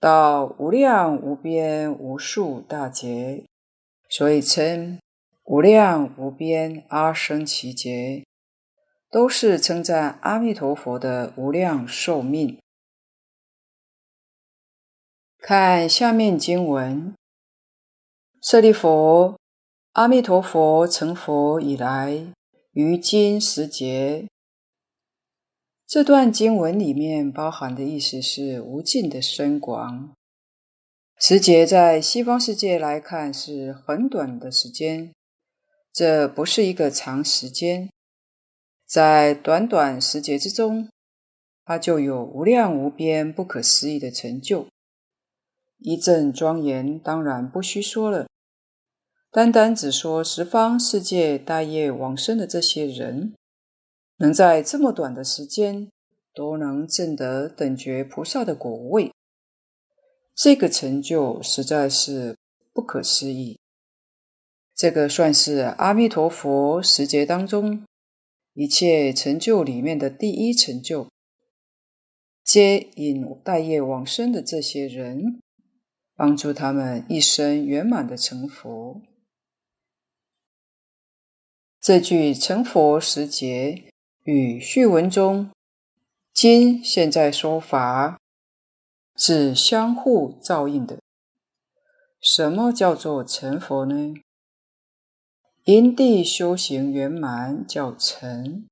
[0.01, 3.45] 到无量无边无数大劫，
[4.09, 4.99] 所以称
[5.43, 8.25] 无量无边阿僧只劫，
[9.11, 12.57] 都是称赞阿弥陀佛的无量寿命。
[15.37, 17.13] 看下面经文。
[18.41, 19.37] 舍利弗，
[19.91, 22.33] 阿弥陀佛成佛以来，
[22.71, 24.27] 于今时节。
[25.91, 30.15] 这段经文里面包含的意思是无尽的深广。
[31.19, 35.13] 时节在西方世界来看是很短的时间，
[35.91, 37.89] 这不是一个长时间。
[38.87, 40.87] 在短短时节之中，
[41.65, 44.69] 它就有无量无边不可思议的成就，
[45.79, 48.27] 一阵庄严，当然不需说了。
[49.29, 53.33] 单单只说十方世界大业往生的这些人，
[54.21, 55.89] 能在这么短的时间
[56.35, 59.11] 都能证得等觉菩萨的果位，
[60.35, 62.37] 这个成就实在是
[62.71, 63.57] 不可思议。
[64.75, 67.83] 这个算是阿弥陀佛十劫当中
[68.53, 71.09] 一切成就里面的第一成就，
[72.43, 75.41] 接引待业往生的这些人，
[76.15, 79.01] 帮助他们一生圆满的成佛。
[81.79, 83.90] 这句成佛时节
[84.23, 85.49] 与序文中
[86.31, 88.19] 今现在说法
[89.15, 90.99] 是相互照应的。
[92.19, 94.13] 什么叫做成佛呢？
[95.63, 98.67] 因地修行圆满叫成，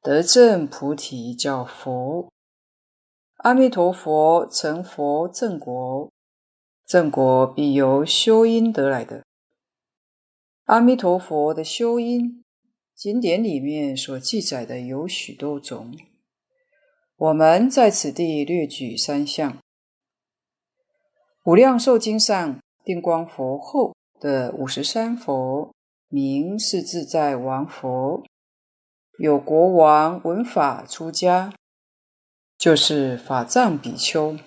[0.00, 2.28] 得正菩提叫佛。
[3.36, 6.10] 阿弥陀佛成佛正果，
[6.84, 9.22] 正果必由修因得来的。
[10.64, 12.41] 阿弥陀佛的修因，
[13.02, 15.92] 经典里面所记载的有许多种，
[17.16, 19.54] 我们在此地略举三项。
[21.42, 25.74] 《无量寿经》上，定光佛后的五十三佛，
[26.06, 28.22] 名是自在王佛，
[29.18, 31.52] 有国王闻法出家，
[32.56, 34.38] 就是法藏比丘，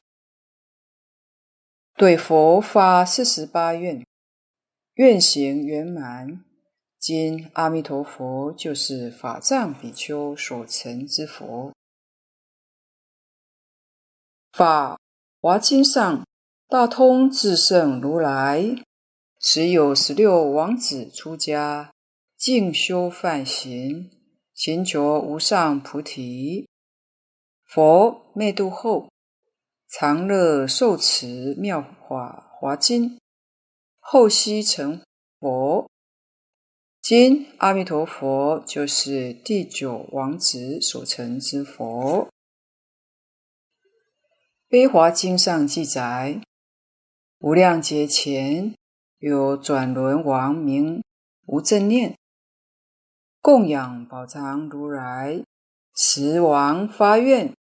[1.98, 4.02] 对佛发四十八愿。
[4.94, 6.46] 愿行圆满，
[7.08, 11.72] 今阿弥陀佛就是法藏比丘所成之佛。
[14.52, 15.00] 法
[15.40, 16.26] 华经上，
[16.68, 18.84] 大通智胜如来
[19.40, 21.94] 时有十六王子出家，
[22.36, 24.10] 静修梵行，
[24.56, 26.68] 勤求无上菩提。
[27.68, 29.12] 佛灭度后，
[29.88, 33.20] 常乐受持妙法华经。
[34.00, 35.04] 后悉成
[35.40, 35.88] 佛，
[37.08, 42.30] 今阿弥陀佛就是第九王子所成之佛。
[44.68, 46.42] 悲华经上记载，
[47.38, 48.74] 无量劫前
[49.20, 51.04] 有转轮王名
[51.46, 52.18] 无正念，
[53.40, 55.44] 供养宝藏如来，
[55.94, 57.54] 时王发愿，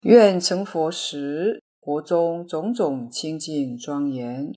[0.00, 4.52] 愿成佛时国中种种清净庄严。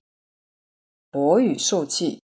[1.12, 2.20] 佛语受记，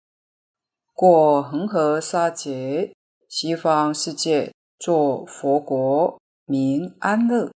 [0.97, 2.95] 过恒河沙劫，
[3.29, 7.51] 西方世界作佛国，民安乐。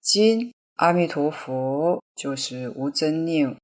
[0.00, 3.56] 今阿弥陀佛就是无真念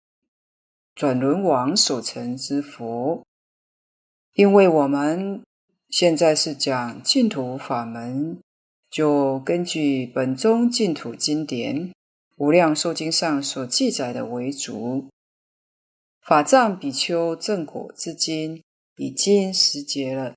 [0.92, 3.22] 转轮王所成之佛，
[4.32, 5.44] 因为我们
[5.88, 8.40] 现在是讲净土法门，
[8.90, 11.90] 就根据本宗净土经典
[12.38, 15.06] 《无量寿经》上所记载的为主。
[16.20, 18.63] 法藏比丘正果之经
[18.96, 20.34] 已经十劫了。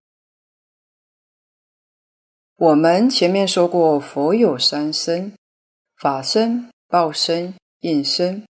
[2.55, 5.33] 我们前面说过，佛有三身：
[5.95, 8.43] 法身、报身、应身。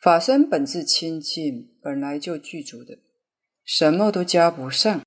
[0.00, 2.98] 法身本自清净，本来就具足的，
[3.64, 5.00] 什么都加不上。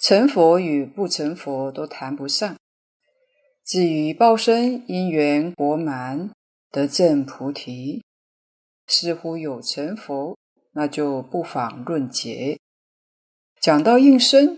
[0.00, 2.56] 成佛与不成佛都谈不上。
[3.64, 6.30] 至于报身，因缘果满，
[6.70, 8.04] 得证菩提。
[8.86, 10.38] 似乎有成佛，
[10.72, 12.56] 那就不妨论结。
[13.60, 14.56] 讲到应身，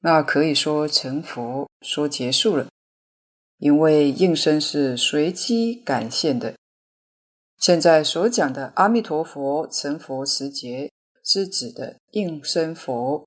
[0.00, 2.68] 那可以说成佛，说结束了。
[3.58, 6.54] 因为应身是随机感现的。
[7.58, 10.90] 现在所讲的阿弥陀佛成佛时节，
[11.22, 13.26] 是指的应身佛。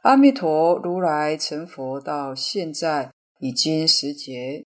[0.00, 4.64] 阿弥陀如来成佛到现在已经十劫，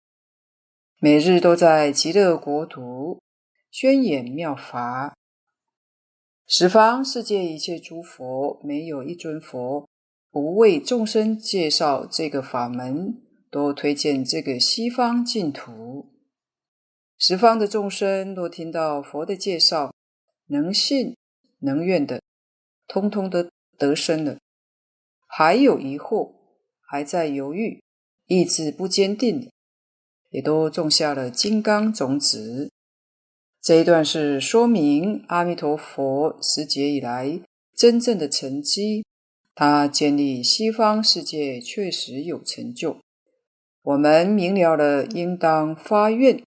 [0.99, 3.21] 每日都在极乐国土。
[3.71, 5.15] 宣演妙法，
[6.53, 9.89] 十方世界一切诸佛，没有一尊佛
[10.33, 13.23] 不为众生介绍这个法门，
[13.53, 16.11] 都推荐这个西方净土。
[17.17, 19.95] 十方的众生若听到佛的介绍，
[20.49, 21.17] 能信
[21.61, 22.21] 能愿的，
[22.89, 23.49] 通通的
[23.79, 24.37] 得生了；
[25.29, 26.33] 还有疑惑，
[26.81, 27.81] 还在犹豫，
[28.27, 29.53] 意志不坚定的，
[30.31, 32.73] 也都种下了金刚种子。
[33.63, 37.43] 这一段是说明阿弥陀佛十劫以来
[37.77, 39.05] 真正的成绩，
[39.55, 42.99] 他建立西方世界确实有成就。
[43.83, 46.43] 我们明了了，应当发愿，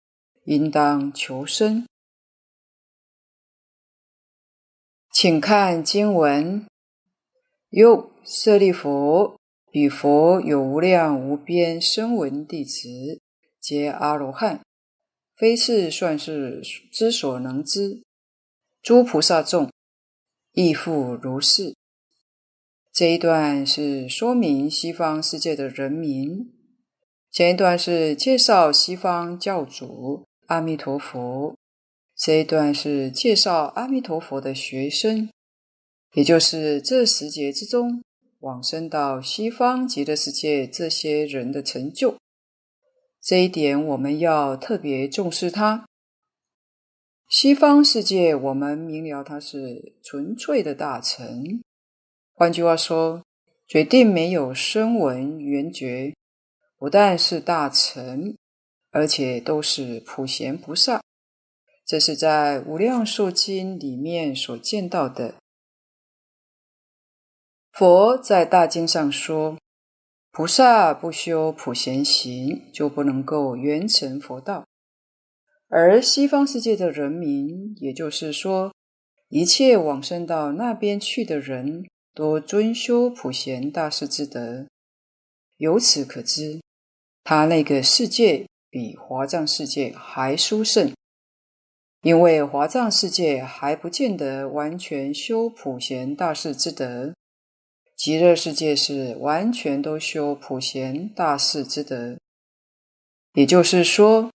[0.43, 1.85] 应当求生。
[5.11, 6.67] 请看经文：
[7.69, 9.35] 又舍利弗，
[9.71, 13.19] 彼佛有无量无边声闻弟子，
[13.59, 14.61] 皆阿罗汉。
[15.39, 16.61] 非是算是
[16.91, 18.03] 之所能知，
[18.81, 19.71] 诸菩萨众
[20.51, 21.73] 亦复如是。
[22.91, 26.51] 这一段是说明西方世界的人民，
[27.31, 31.55] 前一段是介绍西方教主阿弥陀佛，
[32.17, 35.29] 这一段是介绍阿弥陀佛的学生，
[36.15, 38.03] 也就是这十劫之中
[38.39, 42.17] 往生到西方极乐世界这些人的成就。
[43.21, 45.85] 这一点我们要特别重视它。
[47.27, 51.61] 西方世界，我们明了它是纯粹的大乘。
[52.33, 53.23] 换句话说，
[53.67, 56.15] 决定没有声闻缘觉，
[56.77, 58.35] 不但是大乘，
[58.91, 61.01] 而且都是普贤菩萨。
[61.85, 65.35] 这是在《无量寿经》里面所见到的。
[67.73, 69.57] 佛在大经上说。
[70.31, 74.65] 菩萨不修普贤行，就不能够圆成佛道。
[75.67, 78.73] 而西方世界的人民，也就是说，
[79.27, 84.67] 一切往生到那边去的人，都尊修普贤大士之德。
[85.57, 86.61] 由此可知，
[87.23, 90.93] 他那个世界比华藏世界还殊胜，
[92.03, 97.13] 因为华藏世界还不见得完全修普贤大士之德。
[97.99, 102.17] 极乐世界是完全都修普贤大士之德，
[103.33, 104.31] 也就是说，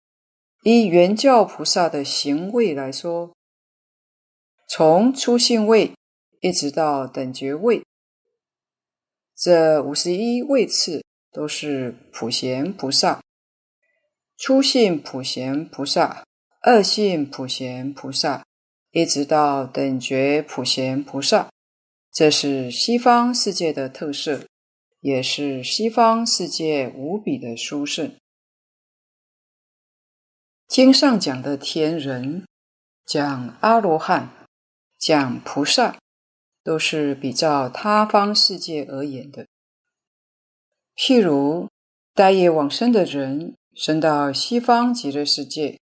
[0.64, 3.32] 依圆教菩萨的行位来说，
[4.68, 5.92] 从初信位
[6.42, 7.82] 一直到等觉位，
[9.34, 11.02] 这五十一位次
[11.32, 13.22] 都是普贤菩萨。
[14.36, 16.26] 初信普贤菩萨、
[16.60, 18.44] 二信普贤菩萨，
[18.90, 21.48] 一直到等觉普贤菩萨。
[22.14, 24.46] 这是西方世界的特色，
[25.00, 28.14] 也是西方世界无比的殊胜。
[30.68, 32.46] 经上讲的天人，
[33.04, 34.30] 讲阿罗汉，
[34.96, 35.98] 讲菩萨，
[36.62, 39.48] 都是比照他方世界而言的。
[40.94, 41.68] 譬如
[42.14, 45.80] 待业往生的人，生到西方极乐世界，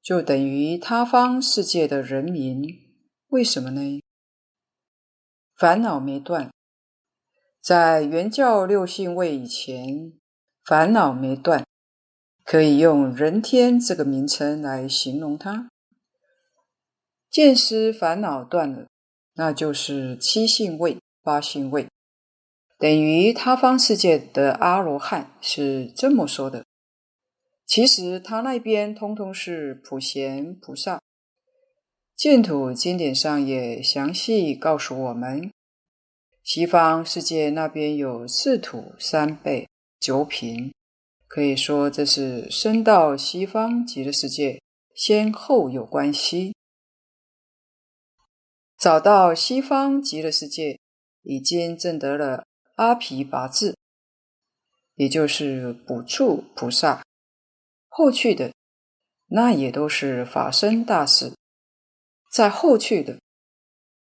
[0.00, 2.88] 就等于他方世界的人民。
[3.30, 4.00] 为什么呢？
[5.60, 6.50] 烦恼没断，
[7.60, 10.14] 在原教六性位以前，
[10.64, 11.66] 烦恼没断，
[12.46, 15.68] 可以用人天这个名称来形容它。
[17.30, 18.86] 见思烦恼断了，
[19.34, 21.86] 那就是七性位、八性位，
[22.78, 26.64] 等于他方世界的阿罗汉是这么说的。
[27.66, 31.02] 其实他那边通通是普贤菩萨。
[32.20, 35.50] 净土经典上也详细告诉我们，
[36.42, 39.66] 西方世界那边有四土三辈
[39.98, 40.74] 九品，
[41.26, 44.60] 可以说这是生到西方极乐世界
[44.94, 46.54] 先后有关系。
[48.78, 50.78] 找到西方极乐世界，
[51.22, 52.44] 已经证得了
[52.74, 53.74] 阿毗跋致，
[54.96, 57.02] 也就是补处菩萨。
[57.88, 58.52] 后去的
[59.28, 61.32] 那也都是法身大士。
[62.30, 63.18] 在后去的，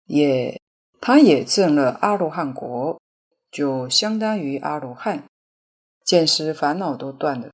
[0.06, 0.60] 也
[1.02, 3.00] 他也证了阿罗汉果，
[3.52, 5.26] 就相当于阿罗汉，
[6.06, 7.52] 见思烦恼都断了。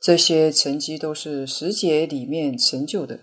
[0.00, 3.20] 这些成绩都是十劫里面成就的。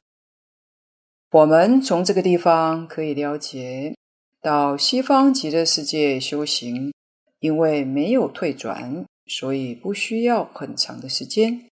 [1.32, 3.96] 我们从这个地方可以了解，
[4.42, 6.94] 到西方极乐世界修行，
[7.40, 11.70] 因为没有退转，所以不需要很长的时间。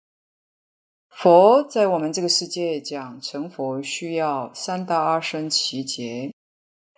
[1.17, 6.31] 佛在我们这个世界讲成佛需要三大阿僧只劫，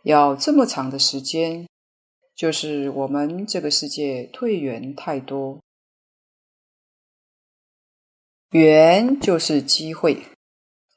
[0.04, 1.66] 要这么长的时间，
[2.36, 5.62] 就是我们这个世界退缘太多。
[8.50, 10.22] 缘就是机会，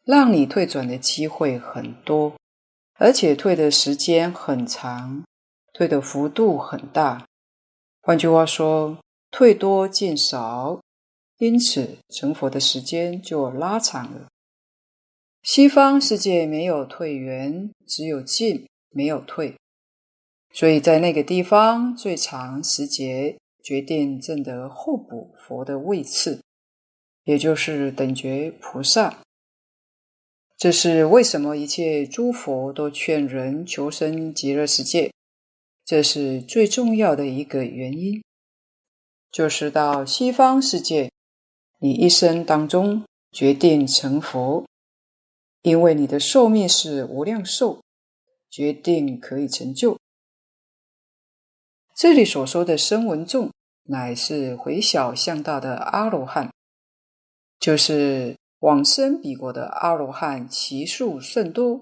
[0.05, 2.35] 让你退转的机会很多，
[2.95, 5.23] 而且退的时间很长，
[5.73, 7.25] 退的幅度很大。
[8.01, 8.99] 换句话说，
[9.31, 10.81] 退多进少。
[11.43, 14.29] 因此，成佛的时间就拉长了。
[15.43, 19.57] 西方世界没有退缘，只有进，没有退。
[20.53, 26.41] 所以在那个地方，最长时节决定证得候补佛的位次，
[27.25, 29.19] 也就是等觉菩萨。
[30.57, 35.13] 这是为什么一切诸佛都劝人求生极乐世界，
[35.85, 38.23] 这是最重要的一个原因，
[39.33, 41.11] 就是到西方世界。
[41.85, 43.03] 你一生当中
[43.33, 44.65] 决定成佛，
[45.63, 47.83] 因为你的寿命是无量寿，
[48.49, 49.99] 决定可以成就。
[51.97, 53.51] 这里所说的声闻众，
[53.89, 56.53] 乃是回小向大的阿罗汉，
[57.59, 61.81] 就是往生彼国的阿罗汉，其数甚多，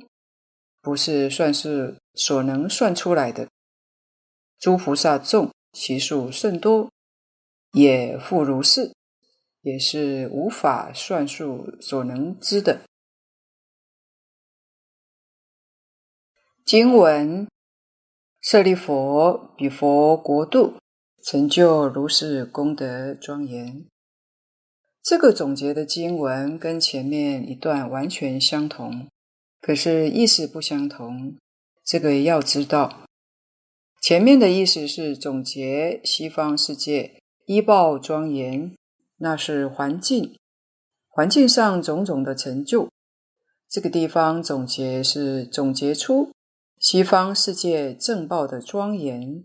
[0.80, 3.46] 不是算是所能算出来的。
[4.58, 6.90] 诸菩萨众其数甚多，
[7.72, 8.94] 也复如是。
[9.62, 12.80] 也是无法算数所能知的。
[16.64, 17.48] 经文：
[18.40, 20.74] 舍利弗，彼佛国度
[21.24, 23.84] 成就如是功德庄严。
[25.02, 29.08] 这个总结的经文跟前面一段完全相同，
[29.60, 31.36] 可是意思不相同。
[31.84, 33.04] 这个要知道，
[34.00, 38.76] 前面的意思是总结西方世界依报庄严。
[39.22, 40.34] 那是环境，
[41.08, 42.88] 环境上种种的成就。
[43.68, 46.32] 这个地方总结是总结出
[46.78, 49.44] 西方世界正报的庄严，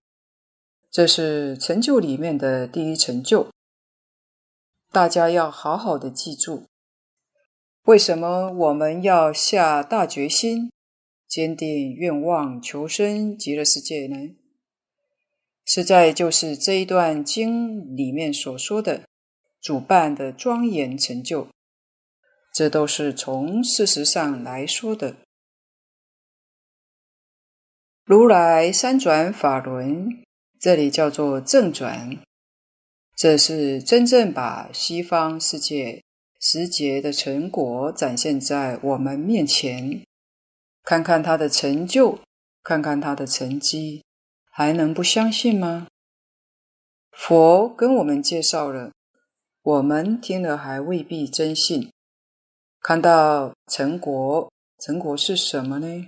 [0.90, 3.48] 这是成就里面的第一成就。
[4.92, 6.64] 大家要好好的记住，
[7.84, 10.72] 为什么我们要下大决心，
[11.28, 14.36] 坚定愿望求生极乐世界呢？
[15.66, 19.02] 实在就是这一段经里面所说的。
[19.66, 21.47] 主办的庄严成就，
[22.53, 25.16] 这都是从事实上来说的。
[28.03, 30.24] 如来三转法轮，
[30.59, 32.16] 这里叫做正转，
[33.16, 36.03] 这是真正把西方世界
[36.39, 40.05] 十劫的成果展现在我们面前，
[40.84, 42.20] 看看他的成就，
[42.61, 44.03] 看看他的成绩，
[44.51, 45.88] 还能不相信吗？
[47.09, 48.91] 佛跟我们介绍了。
[49.66, 51.91] 我们听了还未必真信。
[52.82, 56.07] 看到成果，成果是什么呢？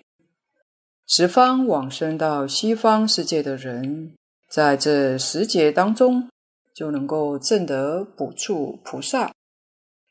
[1.07, 4.13] 十方往生到西方世界的人，
[4.47, 6.29] 在这十劫当中
[6.75, 9.33] 就能够证得补处菩萨，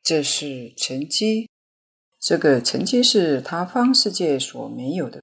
[0.02, 1.48] 这是成绩。
[2.18, 5.22] 这个成绩是他方世界所没有的。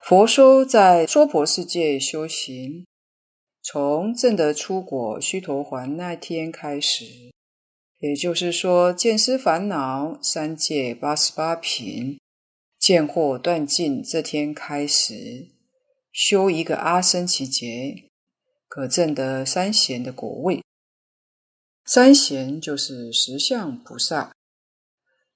[0.00, 2.84] 佛说在娑婆世界修行。
[3.66, 7.32] 从证得初果须陀洹那天开始，
[7.98, 12.20] 也就是说，见思烦恼三界八十八品
[12.78, 15.48] 见惑断尽这天开始，
[16.12, 18.04] 修一个阿僧祇劫，
[18.68, 20.62] 可证得三贤的果位。
[21.86, 24.34] 三贤就是十相菩萨，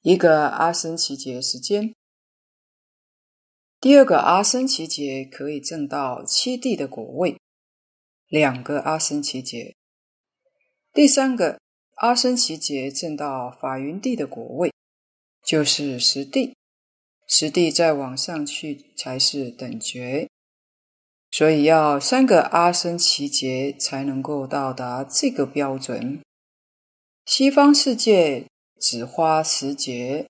[0.03, 1.95] 一个阿僧祇劫时间。
[3.81, 7.39] 第二个阿僧只劫可以证到七地的果位，
[8.29, 9.75] 两个阿僧祇劫。
[10.93, 11.59] 第三个
[11.97, 14.73] 阿僧祇劫证到法云地的果位，
[15.45, 16.55] 就是十地。
[17.31, 20.29] 十地再往上去才是等觉，
[21.31, 26.23] 所以要三个阿僧祇劫才能够到达这个标准。
[27.27, 28.47] 西方世界
[28.81, 30.27] 只花十劫，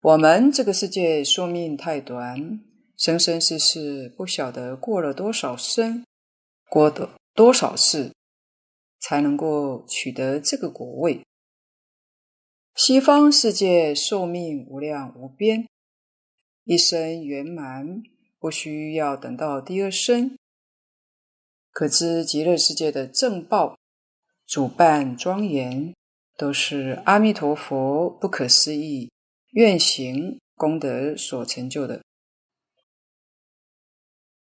[0.00, 2.60] 我们这个世界寿命太短，
[2.96, 6.02] 生生世世不晓得过了多少生，
[6.70, 8.12] 过的多少世，
[9.00, 11.22] 才能够取得这个果位。
[12.74, 15.66] 西方世界寿命无量无边，
[16.64, 18.02] 一生圆满，
[18.38, 20.36] 不需要等到第二生。
[21.70, 23.78] 可知极乐世界的正报、
[24.46, 25.94] 主办庄严，
[26.36, 29.10] 都是阿弥陀佛不可思议
[29.52, 32.02] 愿行功德所成就的。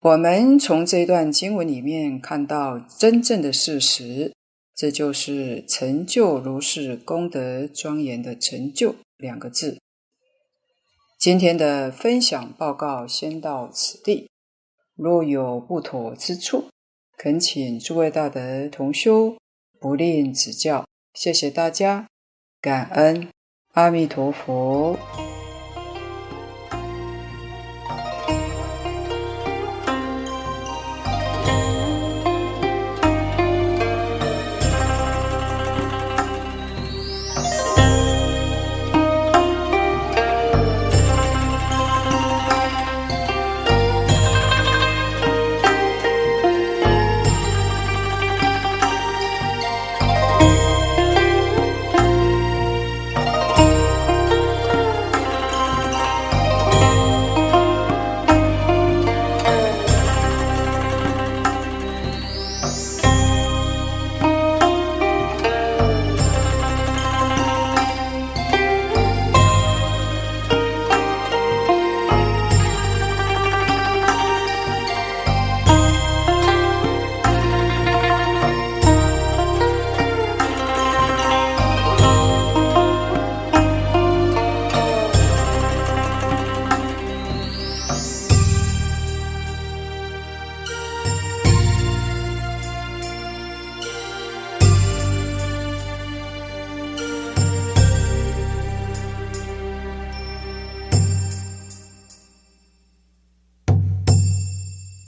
[0.05, 4.31] 我们从这段经文里面看到真正的事实。
[4.75, 9.79] 这就是成就如是功德庄严的成就两个字。
[11.17, 14.29] 今天的分享报告先到此地，
[14.95, 16.65] 若有不妥之处，
[17.17, 19.35] 恳请诸位大德同修
[19.79, 20.85] 不吝指教。
[21.15, 22.05] 谢谢大家，
[22.61, 23.29] 感恩
[23.71, 24.99] 阿弥陀佛。